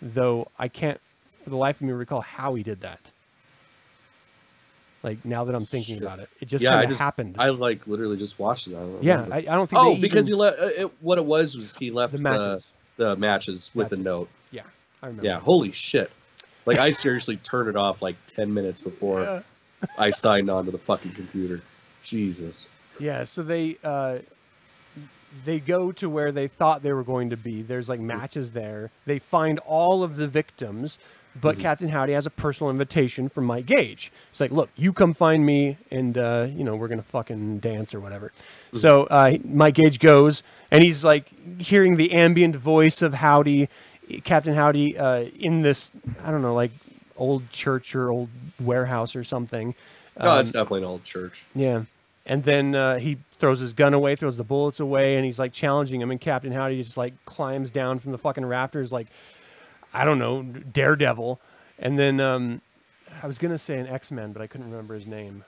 [0.00, 1.00] though I can't,
[1.42, 3.00] for the life of me, recall how he did that.
[5.02, 6.02] Like now that I'm thinking Shit.
[6.02, 7.36] about it, it just Yeah, kind of happened.
[7.38, 8.74] I like literally just watched it.
[8.74, 9.26] I don't yeah.
[9.30, 9.80] I, I don't think.
[9.80, 10.58] oh, because even- he left.
[10.60, 12.64] Uh, it, what it was was he left the the matches.
[12.64, 14.04] the, matches with That's the it.
[14.04, 14.28] note.
[14.50, 14.62] yeah,
[15.02, 15.24] I remember.
[15.28, 16.10] Yeah, holy shit!
[16.64, 19.42] Like I seriously turned it off like ten minutes before Yeah.
[19.98, 21.60] I signed on to the fucking computer.
[22.02, 22.68] Jesus.
[22.98, 24.18] Yeah, so they uh,
[25.44, 27.62] they go to where they thought they were going to be.
[27.62, 28.90] There's like matches there.
[29.04, 30.98] They find all of the victims,
[31.40, 31.60] but Mhm.
[31.62, 34.10] Captain Howdy has a personal invitation from Mike Gage.
[34.30, 37.94] It's like, look, you come find me, and uh, you know we're gonna fucking dance
[37.94, 38.32] or whatever.
[38.74, 41.26] So uh, Mike Gage goes, and he's like
[41.60, 43.68] hearing the ambient voice of Howdy,
[44.24, 45.90] Captain Howdy, uh, in this
[46.24, 46.70] I don't know like
[47.16, 48.28] old church or old
[48.60, 49.74] warehouse or something.
[50.20, 51.44] No, Um, it's definitely an old church.
[51.54, 51.82] yeah.
[52.28, 55.52] And then uh, he throws his gun away, throws the bullets away, and he's like
[55.52, 56.10] challenging him.
[56.10, 59.06] And Captain Howdy just like climbs down from the fucking rafters, like,
[59.96, 61.40] I don't know, Daredevil.
[61.78, 62.60] And then um,
[63.22, 65.44] I was going to say an X Men, but I couldn't remember his name.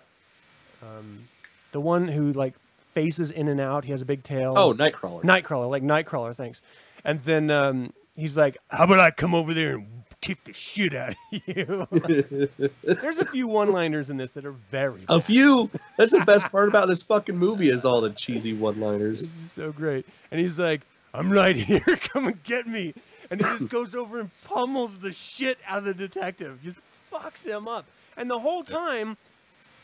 [0.82, 1.24] Um,
[1.72, 2.54] the one who like
[2.94, 4.54] faces in and out, he has a big tail.
[4.56, 5.22] Oh, Nightcrawler.
[5.22, 6.60] Nightcrawler, like Nightcrawler, thanks.
[7.04, 9.86] And then um, he's like, How about I come over there and
[10.20, 11.86] kick the shit out of you?
[12.82, 15.70] There's a few one liners in this that are very a few.
[15.96, 19.22] That's the best part about this fucking movie is all the cheesy one-liners.
[19.22, 20.06] is so great.
[20.30, 20.80] And he's like,
[21.14, 21.80] I'm right here.
[22.00, 22.94] Come and get me.
[23.30, 26.58] And he just goes over and pummels the shit out of the detective.
[26.62, 26.78] Just
[27.12, 27.84] fucks him up.
[28.16, 29.16] And the whole time,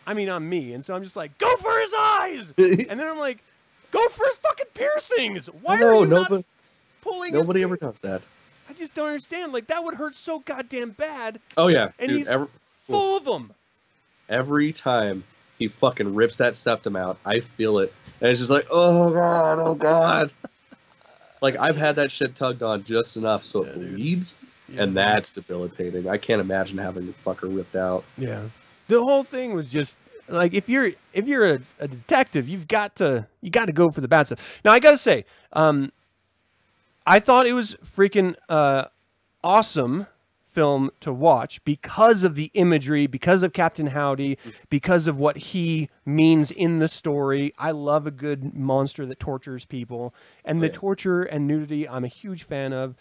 [0.06, 0.72] I mean, I'm me.
[0.72, 2.54] And so I'm just like, go for his eyes.
[2.58, 3.38] and then I'm like,
[3.90, 5.46] go for his fucking piercings.
[5.46, 6.44] Why are no, you not nobody,
[7.02, 8.22] pulling nobody ever does that.
[8.68, 9.52] I just don't understand.
[9.52, 11.38] Like that would hurt so goddamn bad.
[11.56, 12.48] Oh yeah, And dude, he's every,
[12.86, 13.16] Full oh.
[13.18, 13.50] of them.
[14.28, 15.22] every time
[15.58, 19.58] he fucking rips that septum out, I feel it, and it's just like, oh god,
[19.58, 20.32] oh god.
[21.40, 23.94] Like I've had that shit tugged on just enough so it Yeah, dude.
[23.96, 24.34] bleeds,
[24.76, 26.08] and that's debilitating.
[26.08, 28.04] I can't imagine having the fucker ripped out.
[28.16, 28.42] Yeah.
[28.88, 32.96] The whole thing was just like if you're if you're a, a detective, you've got
[32.96, 34.60] to you got to go for the bad stuff.
[34.64, 35.92] Now I got to say, um,
[37.06, 38.86] I thought it was freaking uh,
[39.42, 40.06] awesome
[40.54, 44.38] film to watch because of the imagery, because of Captain Howdy,
[44.70, 47.52] because of what he means in the story.
[47.58, 50.14] I love a good monster that tortures people,
[50.44, 50.72] and the Yeah.
[50.74, 52.94] torture and nudity I'm a huge fan of.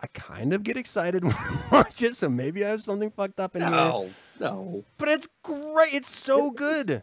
[0.00, 3.40] I kind of get excited when I watch it, so maybe I have something fucked
[3.40, 4.84] up in here No, no.
[4.96, 5.92] but it's great.
[5.92, 7.02] It's so good.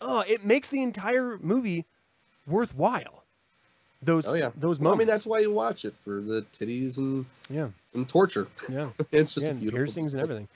[0.00, 1.86] Oh, it makes the entire movie
[2.46, 3.17] worthwhile.
[4.02, 4.96] Those Oh yeah, those Well, moments.
[4.96, 8.46] I mean, that's why you watch it for the titties and, yeah, and torture.
[8.68, 10.48] yeah, It's just yeah a and beautiful piercings and everything.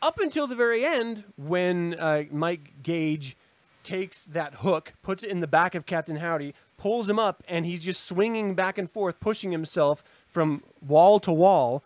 [0.00, 3.36] Up until the very end, when uh, Mike Gage
[3.84, 7.64] takes that hook, puts it in the back of Captain Howdy, pulls him up, and
[7.64, 11.84] he's just swinging back and forth, pushing himself from wall to wall,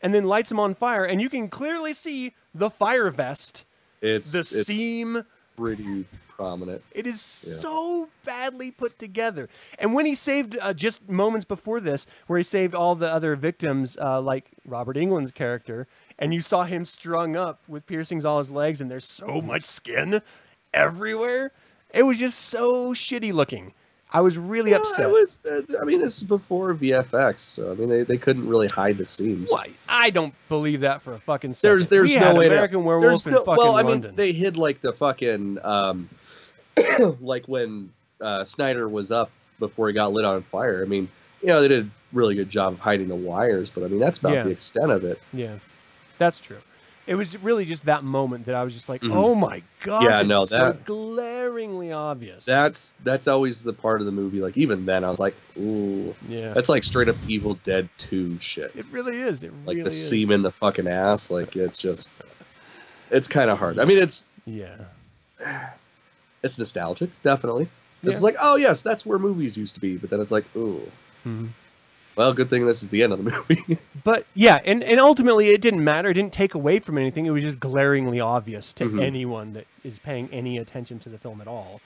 [0.00, 3.64] and then lights him on fire, and you can clearly see the fire vest,
[4.00, 5.24] It's the it's seam
[5.58, 6.82] pretty prominent.
[6.92, 7.60] It is Yeah.
[7.60, 9.48] so badly put together.
[9.78, 13.34] And when he saved uh, just moments before this, where he saved all the other
[13.36, 18.38] victims, uh, like Robert Englund's character, and you saw him strung up with piercings all
[18.38, 20.22] his legs, and there's so much skin
[20.72, 21.52] everywhere.
[21.92, 23.72] It was just so shitty looking.
[24.10, 25.10] I was really Well, upset.
[25.10, 28.68] Was, uh, I mean, this is before VFX, so I mean, they, they couldn't really
[28.68, 29.50] hide the seams.
[29.50, 29.68] Why?
[29.88, 31.68] I don't believe that for a fucking second.
[31.76, 34.10] There's there's we no way American to, Werewolf in no, fucking well, I London.
[34.10, 36.08] mean, they hid like the fucking um,
[37.20, 37.90] like when
[38.20, 40.82] uh, Snider was up before he got lit on fire.
[40.82, 41.08] I mean,
[41.42, 44.00] you know, they did a really good job of hiding the wires, but I mean,
[44.00, 44.42] that's about Yeah.
[44.44, 45.20] the extent of it.
[45.32, 45.56] Yeah,
[46.16, 46.58] that's true.
[47.08, 49.14] It was really just that moment that I was just like, Mhm.
[49.14, 52.44] oh my god, Yeah, no, so glaringly obvious.
[52.44, 54.40] That's that's always the part of the movie.
[54.40, 58.38] Like even then, I was like, ooh, yeah, that's like straight up Evil Dead Two
[58.40, 58.72] shit.
[58.76, 59.42] it really is.
[59.42, 60.08] It Like really the is.
[60.08, 61.30] seam in the fucking ass.
[61.30, 62.10] Like it's just,
[63.10, 63.78] it's kind of hard.
[63.78, 64.76] I mean, it's Yeah,
[66.42, 67.68] it's nostalgic, definitely.
[68.02, 68.24] It's Yeah.
[68.24, 69.96] like, oh yes, that's where movies used to be.
[69.96, 70.82] But then it's like, ooh,
[71.26, 71.48] Mhm.
[72.18, 73.78] Well, good thing this is the end of the movie.
[74.04, 76.10] but yeah, and and ultimately it didn't matter.
[76.10, 77.26] It didn't take away from anything.
[77.26, 79.00] It was just glaringly obvious to Mhm.
[79.00, 81.80] anyone that is paying any attention to the film at all,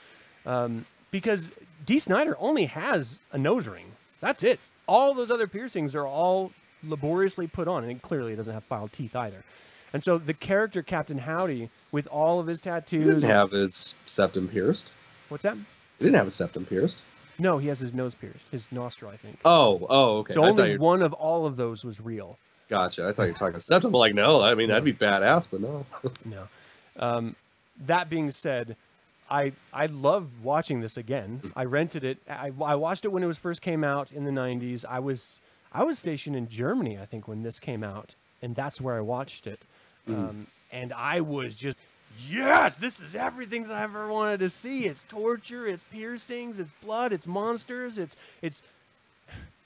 [0.47, 1.51] um, because
[1.85, 3.85] Dee Snider only has a nose ring.
[4.21, 4.59] That's it.
[4.89, 6.51] All those other piercings are all
[6.89, 9.45] laboriously put on, and clearly it doesn't have filed teeth either.
[9.93, 13.95] And so the character Captain Howdy, with all of his he tattoos, didn't have his
[14.07, 14.91] septum pierced.
[15.29, 15.57] what's that?
[15.99, 17.03] He didn't have his septum pierced.
[17.39, 19.39] No, he has his nose pierced, his nostril, I think.
[19.45, 20.35] Oh, oh, okay.
[20.35, 22.39] so I only one of all of those was real.
[22.69, 23.07] gotcha.
[23.07, 23.93] I thought you were talking septum.
[23.93, 25.87] Like, no, I mean that'd be badass, but no.
[26.25, 26.49] No.
[26.99, 27.37] Um,
[27.87, 28.77] that being said,
[29.31, 31.41] I I love watching this again.
[31.57, 32.19] I rented it.
[32.29, 34.85] I, I watched it when it was first came out in the '90s.
[34.85, 35.41] I was
[35.73, 39.01] I was stationed in Germany, I think, when this came out, and that's where I
[39.01, 39.61] watched it.
[40.07, 41.79] Um, and I was just
[42.29, 44.87] yes, this is everything that I've ever wanted to see.
[44.87, 48.63] It's torture, it's piercings, it's blood, it's monsters, it's it's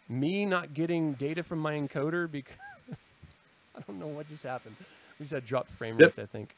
[0.08, 2.54] me not getting data from my encoder because
[3.76, 4.76] I don't know what just happened.
[5.18, 6.06] We just had dropped frame Yep.
[6.08, 6.54] rates, I think.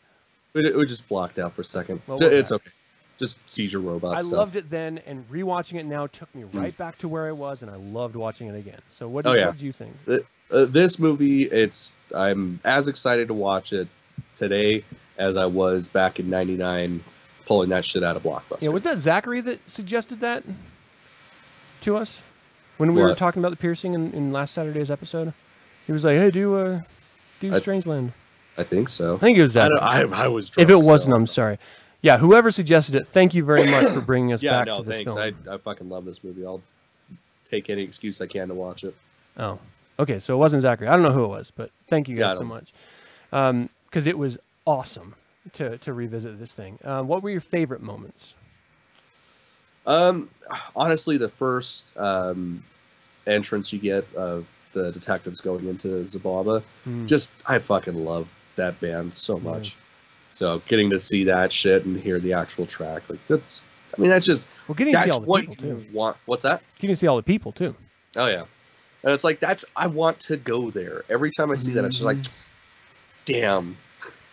[0.55, 2.01] It, it just blocked out for a second.
[2.07, 2.71] Well, it's okay.
[3.19, 4.33] Just seizure robot I stuff.
[4.33, 7.63] loved it then, and rewatching it now took me right back to where I was,
[7.63, 8.79] and I loved watching it again.
[8.89, 9.47] So, what, Oh, did, yeah.
[9.47, 9.93] what you think?
[10.07, 13.89] Th- uh, this movie, it's I'm as excited to watch it
[14.37, 14.85] today
[15.19, 17.03] as I was back in '99,
[17.47, 18.63] pulling that shit out of Blockbuster.
[18.63, 20.45] Yeah, was that Zachary that suggested that
[21.83, 22.23] to us
[22.77, 25.33] when we were talking about the piercing in, in last Saturday's episode?
[25.87, 26.83] He was like, "Hey, do uh,
[27.41, 28.13] do I- Strangeland."
[28.57, 29.15] I think so.
[29.15, 30.01] I think it was I, Zachary.
[30.09, 30.51] don't, I, I was.
[30.59, 31.59] if it wasn't, so- I'm sorry.
[32.03, 34.83] Yeah, whoever suggested it, thank you very much for bringing us Yeah, back no, to
[34.83, 35.15] this thanks.
[35.15, 35.35] film.
[35.49, 36.45] I, I fucking love this movie.
[36.47, 36.61] I'll
[37.45, 38.95] take any excuse I can to watch it.
[39.37, 39.59] Oh,
[39.99, 40.19] okay.
[40.21, 40.87] So it wasn't Zachary.
[40.89, 44.07] I don't know who it was, but thank you Yeah, guys so don't- much because
[44.09, 44.39] it was
[44.69, 45.15] awesome
[45.55, 46.79] to to revisit this thing.
[46.85, 48.35] Uh, what were your favorite moments?
[49.87, 50.29] Um,
[50.77, 52.63] honestly, the first um,
[53.27, 57.07] entrance you get of the detectives going into Xibalba, Hmm.
[57.07, 59.77] just I fucking love that band so much.
[60.31, 63.63] So getting to see that shit and hear the actual track, like that's,
[63.97, 65.85] I mean, that's just Well, getting to see all the what people too.
[65.93, 66.19] want.
[66.27, 66.63] What's that?
[66.77, 67.75] Getting to see all the people too.
[68.17, 68.45] Oh yeah,
[69.03, 71.05] and it's like that's I want to go there.
[71.09, 72.19] Every time I see that, it's just like,
[73.25, 73.75] damn,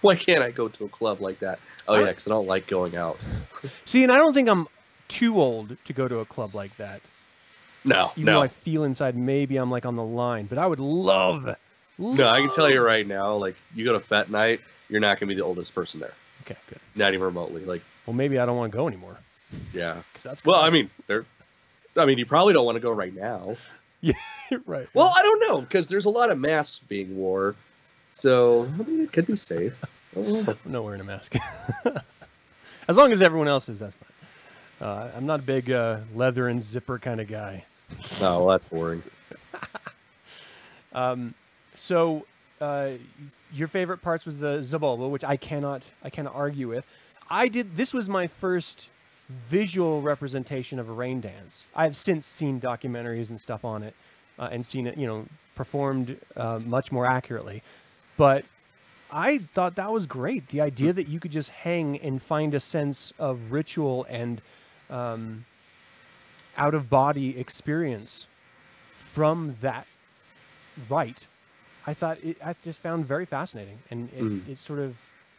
[0.10, 1.60] why can't I go to a club like that?
[1.88, 3.18] Oh yeah, because I don't like going out.
[3.86, 4.68] See, and I don't think I'm
[5.08, 7.02] too old to go to a club like that.
[7.84, 10.48] No, even no, though I feel inside maybe I'm like on the line.
[10.48, 11.56] But I would love.
[12.00, 12.28] no.
[12.28, 15.30] I can tell you right now, like you go to Fat Night, you're not gonna
[15.30, 16.80] be the oldest person there, Okay, good.
[16.96, 17.64] not even remotely.
[17.66, 19.18] Like, Well, maybe I don't want to go anymore.
[19.74, 20.02] yeah.
[20.14, 21.26] 'cause that's Well, I mean, they're.
[21.98, 23.56] I mean, you probably don't want to go right now.
[24.02, 24.14] Yeah,
[24.68, 24.88] right.
[24.94, 27.56] Well, I don't know because there's a lot of masks being wore,
[28.12, 29.84] so I mean, it could be safe.
[30.16, 30.56] I don't know.
[30.66, 31.36] I'm not wearing a mask.
[32.88, 34.88] as long as everyone else is, that's fine.
[34.88, 37.66] Uh, I'm not a big uh, leather and zipper kind of guy.
[38.20, 39.04] Oh, well, that's boring.
[40.96, 41.34] Um,
[41.76, 42.26] so
[42.62, 42.92] uh,
[43.54, 46.88] your favorite parts was the Xibalba, which I cannot I cannot argue with.
[47.30, 47.76] I did.
[47.76, 48.88] This was my first
[49.28, 51.66] visual representation of a rain dance.
[51.76, 53.94] I have since seen documentaries and stuff on it,
[54.40, 57.62] uh, and seen it, you know, performed uh, much more accurately.
[58.18, 58.46] But
[59.12, 60.48] I thought that was great.
[60.50, 64.42] The idea that you could just hang and find a sense of ritual and
[64.90, 65.46] um,
[66.58, 68.26] out of body experience
[69.14, 69.88] from that
[70.90, 71.26] right.
[71.88, 74.50] I thought it, I just found very fascinating, and it, Mhm.
[74.50, 74.96] it sort of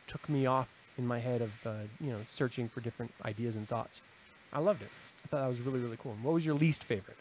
[0.07, 3.69] took me off in my head of uh, you know searching for different ideas and
[3.69, 4.01] thoughts.
[4.53, 4.91] I loved it.
[5.25, 6.17] I thought that was really really cool.
[6.23, 7.17] What was your least favorite?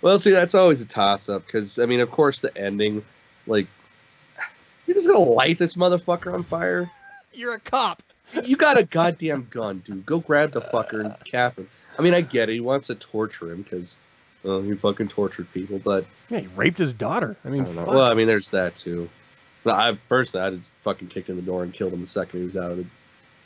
[0.00, 3.04] Well, see, that's always a toss up because I mean, of course, the ending,
[3.46, 3.66] like,
[4.86, 6.90] you're just gonna light this motherfucker on fire.
[7.32, 8.02] You're a cop.
[8.44, 10.04] You got a goddamn gun, dude.
[10.06, 11.68] Go grab the fucker and cap him.
[11.98, 12.54] I mean, I get it.
[12.54, 13.94] He wants to torture him because,
[14.42, 15.78] well, he fucking tortured people.
[15.78, 17.36] But Yeah, he raped his daughter.
[17.44, 17.84] I I mean, don't know.
[17.84, 19.08] Well, I mean, there's that too.
[19.64, 22.40] No, I personally, I'd have fucking kicked in the door and killed him the second
[22.40, 22.86] he was out of the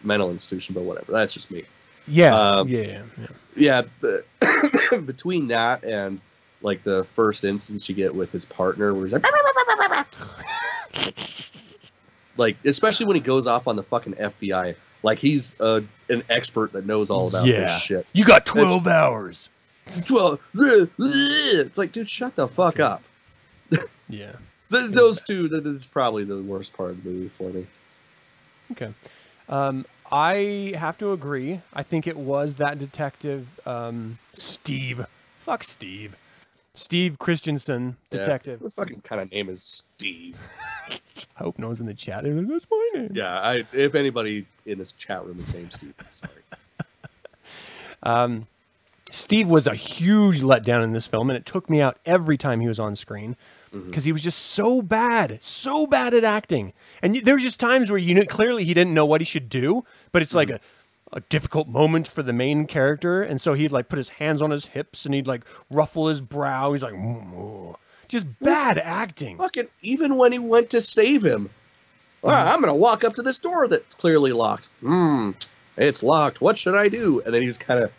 [0.02, 0.74] mental institution.
[0.74, 1.12] But whatever.
[1.12, 1.64] That's just me.
[2.08, 3.26] yeah, um, yeah, yeah.
[3.56, 6.20] Yeah, but between that and
[6.62, 9.22] like the first instance you get with his partner, where he's like,
[12.36, 16.72] like especially when he goes off on the fucking FBI, like he's uh, an expert
[16.72, 17.60] that knows all about Yeah.
[17.66, 18.06] this shit.
[18.12, 19.48] You got That's- 12 hours.
[20.06, 22.82] Twelve- It's like, dude, shut the fuck Okay.
[22.82, 23.02] up.
[24.08, 24.32] Yeah.
[24.72, 25.48] Th- those two.
[25.48, 27.66] That's probably the worst part of the movie for me.
[28.72, 28.92] Okay.
[29.48, 31.60] Um, I have to agree.
[31.74, 35.04] I think it was that detective, um, Steve.
[35.44, 36.16] Fuck Steve.
[36.74, 38.18] Steve Christianson, Yeah.
[38.18, 38.60] detective.
[38.60, 40.36] The fucking kind of name is Steve.
[40.88, 42.24] I hope no one's in the chat.
[42.24, 43.12] They're like, That's my name.
[43.14, 46.32] Yeah, I if anybody in this chat room is named Steve, sorry.
[48.02, 48.46] Um,
[49.12, 52.60] Steve was a huge letdown in this film, and it took me out every time
[52.60, 53.36] he was on screen
[53.86, 56.72] because he was just so bad, so bad at acting.
[57.02, 59.48] And there were just times where you knew clearly he didn't know what he should
[59.48, 60.60] do, but it's like a,
[61.12, 64.50] a difficult moment for the main character, and so he'd like put his hands on
[64.50, 66.72] his hips and he'd like ruffle his brow.
[66.72, 67.76] He's like, "Mm, oh."
[68.10, 69.38] Just bad acting.
[69.38, 71.48] Fucking even when he went to save him,
[72.22, 72.48] "Ah, Mm-hmm.
[72.54, 74.66] I'm gonna walk up to this door that's clearly locked.
[74.80, 75.30] Hmm,
[75.76, 76.40] it's locked.
[76.40, 77.22] What should I do?
[77.24, 77.92] And then he just kind of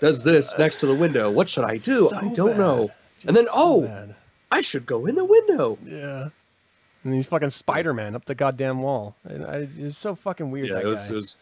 [0.00, 1.30] does this next to the window.
[1.30, 2.08] What should I do?
[2.08, 2.58] So I don't bad.
[2.58, 2.90] know.
[3.16, 4.14] Just And then, so oh, bad.
[4.50, 5.78] I should go in the window.
[5.84, 6.28] yeah.
[7.04, 9.14] And he's fucking Spider Man up the goddamn wall.
[9.24, 10.68] And I, it's so fucking weird.
[10.68, 11.12] Yeah, that it was, guy.
[11.12, 11.36] it was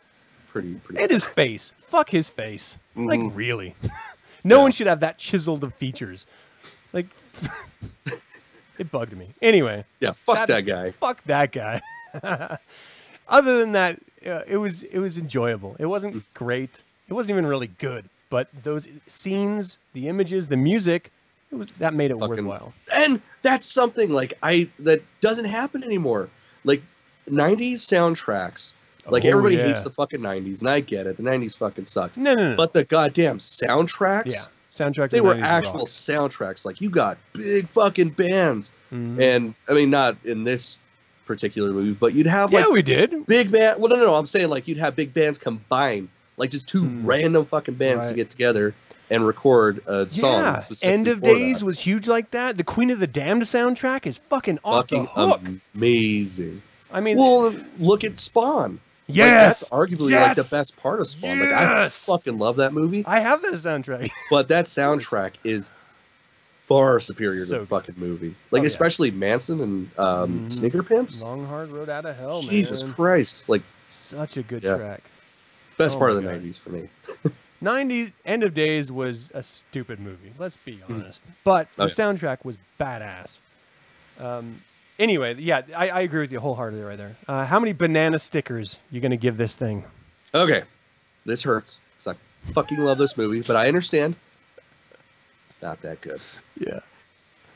[0.49, 1.03] pretty pretty.
[1.03, 1.73] And his face.
[1.87, 2.79] Fuck his face.
[2.97, 3.31] Like Mhm.
[3.37, 3.75] really.
[4.45, 4.63] no Yeah.
[4.63, 6.27] one should have that chiseled of features.
[6.93, 7.07] Like
[8.79, 9.27] it bugged me.
[9.41, 10.91] Anyway, yeah, fuck that- that, guy.
[10.93, 11.81] fuck that guy.
[13.29, 15.77] Other than that, uh, it was it was enjoyable.
[15.79, 16.23] It wasn't Mm.
[16.35, 16.83] great.
[17.09, 21.11] It wasn't even really good, but those scenes, the images, the music,
[21.51, 22.73] it was that made it Fucking- worthwhile.
[22.95, 26.29] and that's something like I that doesn't happen anymore.
[26.65, 26.83] Like
[27.29, 28.73] '90s soundtracks.
[29.07, 29.67] Like Oh, everybody yeah.
[29.67, 31.17] hates the fucking '90s, and I get it.
[31.17, 32.17] The '90s fucking suck.
[32.17, 32.57] No, no, no.
[32.57, 34.33] But the goddamn soundtracks.
[34.33, 35.11] yeah, soundtrack.
[35.11, 35.91] they were actual rocked.
[35.91, 36.65] soundtracks.
[36.65, 39.21] Like you got big fucking bands, Mhm.
[39.21, 40.79] and I mean not in this
[41.27, 43.27] particular movie, but you'd have like yeah, we did.
[43.27, 43.81] big band.
[43.81, 44.15] Well, no, no, no.
[44.15, 47.07] I'm saying like you'd have big bands combine, like just two Hmm.
[47.07, 48.75] random fucking bands to get together
[49.11, 50.07] and record a.
[50.11, 51.67] Yeah, specifically End of Days that.
[51.67, 52.57] was huge like that.
[52.57, 55.41] The Queen of the Damned soundtrack is fucking off fucking the hook.
[55.75, 56.63] amazing.
[56.93, 58.79] I mean, Well, look at Spawn.
[59.09, 61.41] Like, yes, that's arguably like the best part of Spawn.
[61.41, 64.11] Like I fucking love that movie, I have that soundtrack.
[64.31, 65.69] but that soundtrack is
[66.55, 68.35] far superior So to the fucking movie.
[68.51, 68.67] Like Oh, yeah.
[68.69, 70.51] especially Manson and um, Mhm.
[70.51, 71.21] Sneaker Pimps.
[71.23, 72.95] Long Hard Road Out of Hell, Jesus man.
[72.95, 73.49] Christ!
[73.49, 74.77] Like Such a good Yeah.
[74.77, 75.01] track.
[75.79, 76.41] best Oh part of the God.
[76.43, 76.89] '90s for me.
[77.63, 80.33] 90s End of Days was a stupid movie.
[80.39, 81.23] Let's be honest.
[81.45, 81.93] But the Oh, yeah.
[81.93, 83.39] soundtrack was badass.
[84.21, 84.61] Um,
[85.03, 87.17] anyway, yeah, I, I agree with you wholeheartedly right there.
[87.29, 89.85] Uh, how many banana stickers you gonna give this thing?
[90.35, 90.63] Okay,
[91.27, 91.79] this hurts.
[91.99, 94.17] 'cause I fucking love this movie, but I understand
[95.49, 96.21] it's not that good.
[96.59, 96.81] Yeah.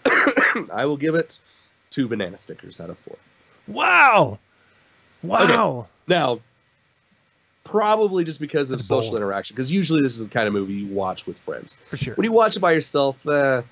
[0.73, 1.39] I will give it
[1.91, 3.17] two banana stickers out of four.
[3.67, 4.39] Wow.
[5.23, 5.87] Wow.
[6.07, 6.41] Now,
[7.65, 9.23] probably just because of It's social bold.
[9.23, 9.55] interaction.
[9.57, 11.75] Because usually this is the kind of movie you watch with friends.
[11.89, 12.15] for sure.
[12.15, 13.63] When you watch it by yourself, uh,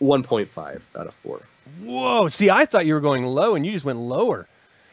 [0.00, 1.40] 1.5 out of 4.
[1.82, 2.28] Whoa!
[2.28, 4.46] See, I thought you were going low, and you just went lower.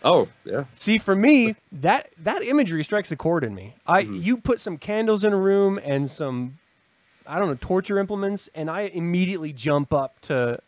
[0.03, 0.63] Oh, yeah.
[0.76, 3.76] See, for me, that that imagery strikes a chord in me.
[3.86, 4.24] I Mhm.
[4.24, 6.57] you put some candles in a room and some,
[7.28, 10.59] I don't know, torture implements, and I immediately jump up to.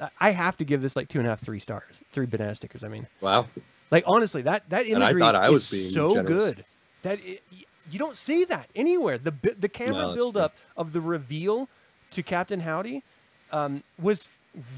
[0.00, 2.54] I- I have to give this like two and a half, three stars, three banana
[2.54, 2.82] stickers.
[2.84, 3.46] I mean, Wow.
[3.90, 6.46] like honestly, that that I imagery thought I is was being so generous.
[6.46, 6.64] good
[7.02, 7.42] that it,
[7.90, 9.18] you don't see that anywhere.
[9.18, 10.48] The the camera that's build true.
[10.76, 11.68] of the reveal
[12.12, 13.02] to Captain Howdy
[13.52, 14.28] um, was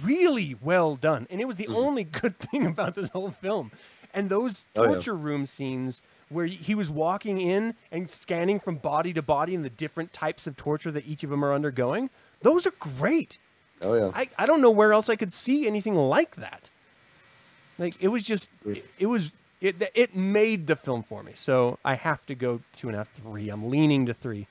[0.03, 1.77] really well done, and it was the Mhm.
[1.77, 3.71] only good thing about this whole film.
[4.15, 4.89] And those Oh, yeah.
[4.93, 9.65] torture room scenes where he was walking in and scanning from body to body and
[9.65, 12.11] the different types of torture that each of them are undergoing,
[12.43, 13.39] those are great.
[13.81, 14.11] Oh, yeah.
[14.15, 16.69] I, I don't know where else I could see anything like that.
[17.79, 21.33] Like it was just it, it was it it made the film for me.
[21.35, 23.49] So I have to go two and a half, three.
[23.49, 24.47] I'm leaning to three,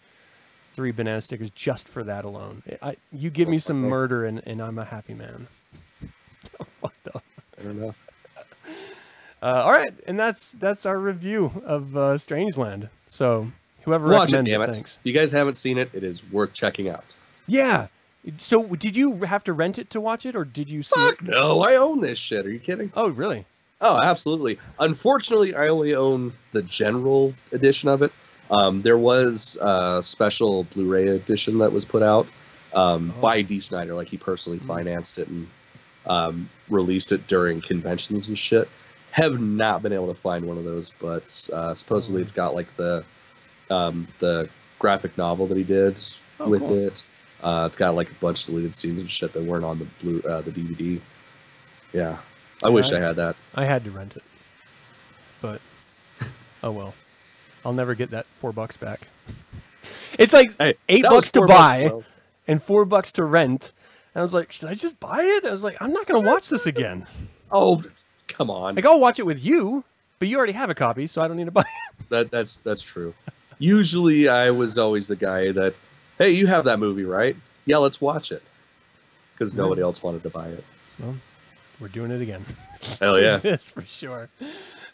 [0.74, 2.64] three banana stickers just for that alone.
[2.82, 5.48] I you give me some murder and, and I'm a happy man.
[6.82, 7.24] Fucked up.
[7.60, 7.96] I don't know.
[9.44, 12.90] Uh, all right, and that's that's our review of uh, Strangeland.
[13.08, 13.52] So
[13.84, 14.74] whoever Watch it, recommended damn it, it.
[14.74, 14.98] thanks.
[15.02, 17.04] If you guys haven't seen it, it is worth checking out.
[17.48, 17.88] Yeah.
[18.38, 21.22] So did you have to rent it to watch it, or did you see Fuck
[21.24, 21.28] it?
[21.30, 22.46] no, I own this shit.
[22.46, 22.92] Are you kidding?
[22.96, 23.46] Oh, really?
[23.84, 24.60] Oh, absolutely.
[24.80, 28.12] Unfortunately, I only own the general edition of it.
[28.52, 32.28] Um, there was a special Blu-ray edition that was put out
[32.74, 33.22] um, Oh.
[33.22, 33.94] by Dee Snider.
[33.96, 34.68] Like he personally Mm.
[34.68, 35.48] financed it and
[36.06, 38.68] um, released it during conventions and shit.
[39.12, 42.24] Have not been able to find one of those, but uh, supposedly Oh.
[42.24, 43.04] it's got like the
[43.70, 44.50] um, the
[44.80, 45.98] graphic novel that he did
[46.40, 46.88] Oh, with cool.
[46.88, 47.04] it.
[47.44, 49.86] Uh, it's got like a bunch of deleted scenes and shit that weren't on the
[50.02, 51.00] blue uh, the DVD.
[51.94, 52.18] Yeah,
[52.64, 53.36] I Yeah, wish I- I had that.
[53.56, 54.24] I had to rent it,
[55.42, 55.62] but
[56.64, 56.94] oh well.
[57.66, 59.02] I'll never get that four bucks back.
[60.18, 62.04] It's like Hey, eight bucks to buy bro.
[62.48, 63.72] and four bucks to rent.
[64.14, 65.46] And I was like, should I just buy it?
[65.46, 67.06] I was like, I'm not gonna watch this again.
[67.52, 67.84] Oh,
[68.28, 68.76] come on.
[68.76, 69.84] Like I'll watch it with you,
[70.20, 71.68] but you already have a copy, so I don't need to buy it.
[72.10, 73.14] That that's that's true.
[73.58, 75.74] Usually, I was always the guy that,
[76.18, 77.38] hey, you have that movie, right?
[77.66, 78.44] Yeah, let's watch it,
[79.34, 80.64] because nobody else wanted to buy it.
[81.80, 82.44] We're doing it again.
[83.00, 83.38] Hell yeah.
[83.38, 84.28] this for sure.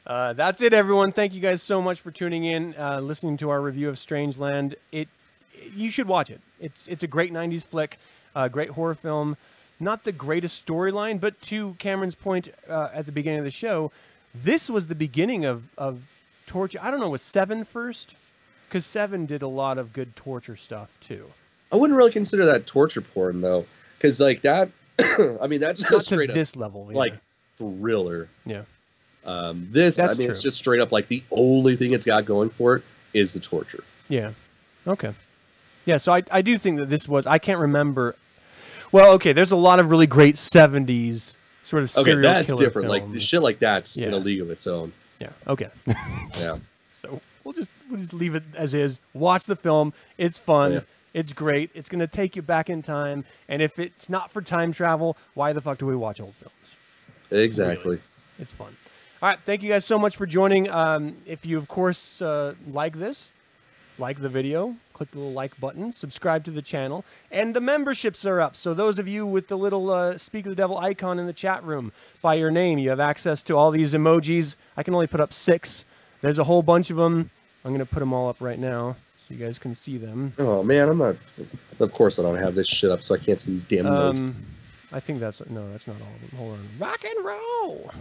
[0.08, 1.12] Uh, that's it, everyone.
[1.12, 4.76] Thank you guys so much for tuning in, uh, listening to our review of Strangeland.
[4.93, 5.10] It,
[5.76, 6.39] you should watch it.
[6.62, 7.99] It's it's a great '90s flick,
[8.34, 9.36] uh, great horror film.
[9.82, 13.91] Not the greatest storyline, but to Cameron's point uh, at the beginning of the show,
[14.34, 15.99] this was the beginning of of
[16.47, 16.80] torture.
[16.82, 18.16] I don't know, was Seven first?
[18.70, 21.26] Because Seven did a lot of good torture stuff too.
[21.70, 23.66] I wouldn't really consider that torture porn though,
[23.97, 24.70] because like that.
[25.41, 26.97] I mean, that's Not just to straight up this level, yeah.
[26.97, 27.14] like
[27.58, 28.30] thriller.
[28.45, 28.62] yeah.
[29.28, 32.25] Um, this, I That's mean, it's just straight up like the only thing it's got
[32.25, 33.84] going for it is the torture.
[34.07, 34.32] Yeah.
[34.88, 35.13] Okay.
[35.86, 38.15] Yeah, so I, I do think that this was I can't remember
[38.91, 42.89] well, okay, there's a lot of really great seventies sort of Okay, that's killer different.
[42.89, 43.23] Like films.
[43.23, 44.93] shit like that's in a league of its own.
[45.19, 45.69] Yeah, okay.
[46.38, 46.57] Yeah.
[46.88, 49.01] so we'll just we'll just leave it as is.
[49.13, 49.93] Watch the film.
[50.17, 50.73] It's fun.
[50.73, 50.80] Yeah.
[51.13, 51.71] It's great.
[51.73, 53.25] It's gonna take you back in time.
[53.49, 56.75] And if it's not for time travel, why the fuck do we watch old films?
[57.32, 57.99] Exactly.
[58.39, 58.75] It's fun.
[59.22, 60.70] All right, thank you guys so much for joining.
[60.70, 63.32] Um, if you, of course, uh, like this,
[63.97, 68.26] like the video, click the little like button, subscribe to the channel, and the memberships
[68.26, 68.55] are up.
[68.55, 71.34] So those of you with the little uh, Speak of the Devil icon in the
[71.34, 71.91] chat room
[72.22, 74.55] by your name, you have access to all these emojis.
[74.78, 75.84] I can only put up six.
[76.22, 77.32] There's a whole bunch of them.
[77.65, 78.97] I'm going to put them all up right now
[79.28, 80.32] so you guys can see them.
[80.38, 81.15] Oh man, I'm not.
[81.80, 84.30] Of course, I don't have this shit up, so I can't see these damn Um,
[84.30, 84.39] emojis.
[84.93, 86.38] I think that's no, that's not all of them.
[86.38, 87.91] Hold on, rock and roll.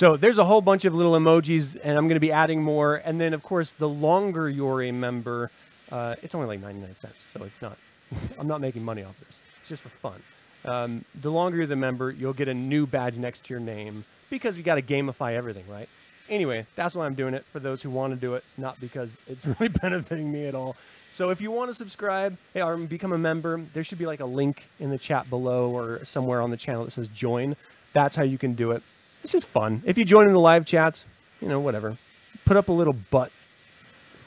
[0.00, 3.02] So there's a whole bunch of little emojis, and I'm going to be adding more.
[3.04, 5.50] And then, of course, the longer you're a member,
[5.92, 7.76] uh, it's only like 99 cents, so it's not.
[8.38, 9.38] I'm not making money off this.
[9.58, 10.22] It's just for fun.
[10.64, 14.06] Um, the longer you're the member, you'll get a new badge next to your name
[14.30, 15.88] because you got to gamify everything, right?
[16.30, 19.18] Anyway, that's why I'm doing it for those who want to do it, not because
[19.26, 20.76] it's really benefiting me at all.
[21.12, 24.24] So if you want to subscribe or become a member, there should be like a
[24.24, 27.54] link in the chat below or somewhere on the channel that says join.
[27.92, 28.82] That's how you can do it.
[29.22, 29.82] It's just fun.
[29.84, 31.04] If you join in the live chats,
[31.40, 31.96] you know, whatever.
[32.44, 33.30] Put up a little butt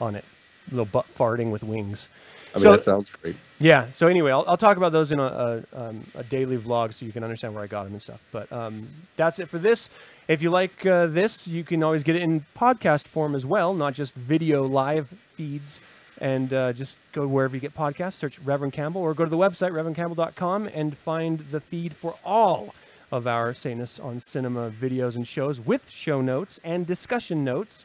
[0.00, 0.24] on it.
[0.68, 2.08] A little butt farting with wings.
[2.54, 3.36] I mean, so- that sounds great.
[3.58, 3.86] Yeah.
[3.92, 7.04] So anyway, I'll, I'll talk about those in a, a, um, a daily vlog so
[7.06, 8.26] you can understand where I got them and stuff.
[8.32, 8.86] But um,
[9.16, 9.90] that's it for this.
[10.28, 13.74] If you like uh, this, you can always get it in podcast form as well,
[13.74, 15.80] not just video live feeds.
[16.20, 19.36] And uh, just go wherever you get podcasts, search Reverend Campbell, or go to the
[19.36, 22.72] website, reverendcampbell.com, and find the feed for all
[23.12, 27.84] of our Satanists on Cinema videos and shows with show notes and discussion notes.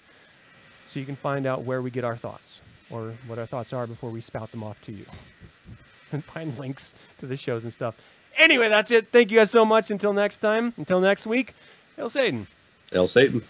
[0.88, 3.86] so you can find out where we get our thoughts or what our thoughts are
[3.86, 5.06] before we spout them off to you
[6.12, 7.96] and find links to the shows and stuff.
[8.38, 9.08] Anyway, that's it.
[9.12, 9.92] Thank you guys so much.
[9.92, 11.54] Until next time, until next week,
[11.98, 12.48] Hail Satan.
[12.92, 13.44] El Satan.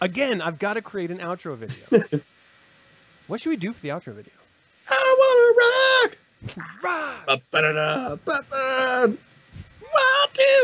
[0.00, 2.20] Again, I've got to create an outro video.
[3.26, 4.32] what should we do for the outro video?
[4.88, 6.18] I wanna rock.
[6.82, 7.26] Right.
[7.26, 9.16] Ba-ba-da-da, ba-ba.
[9.92, 10.58] One, two.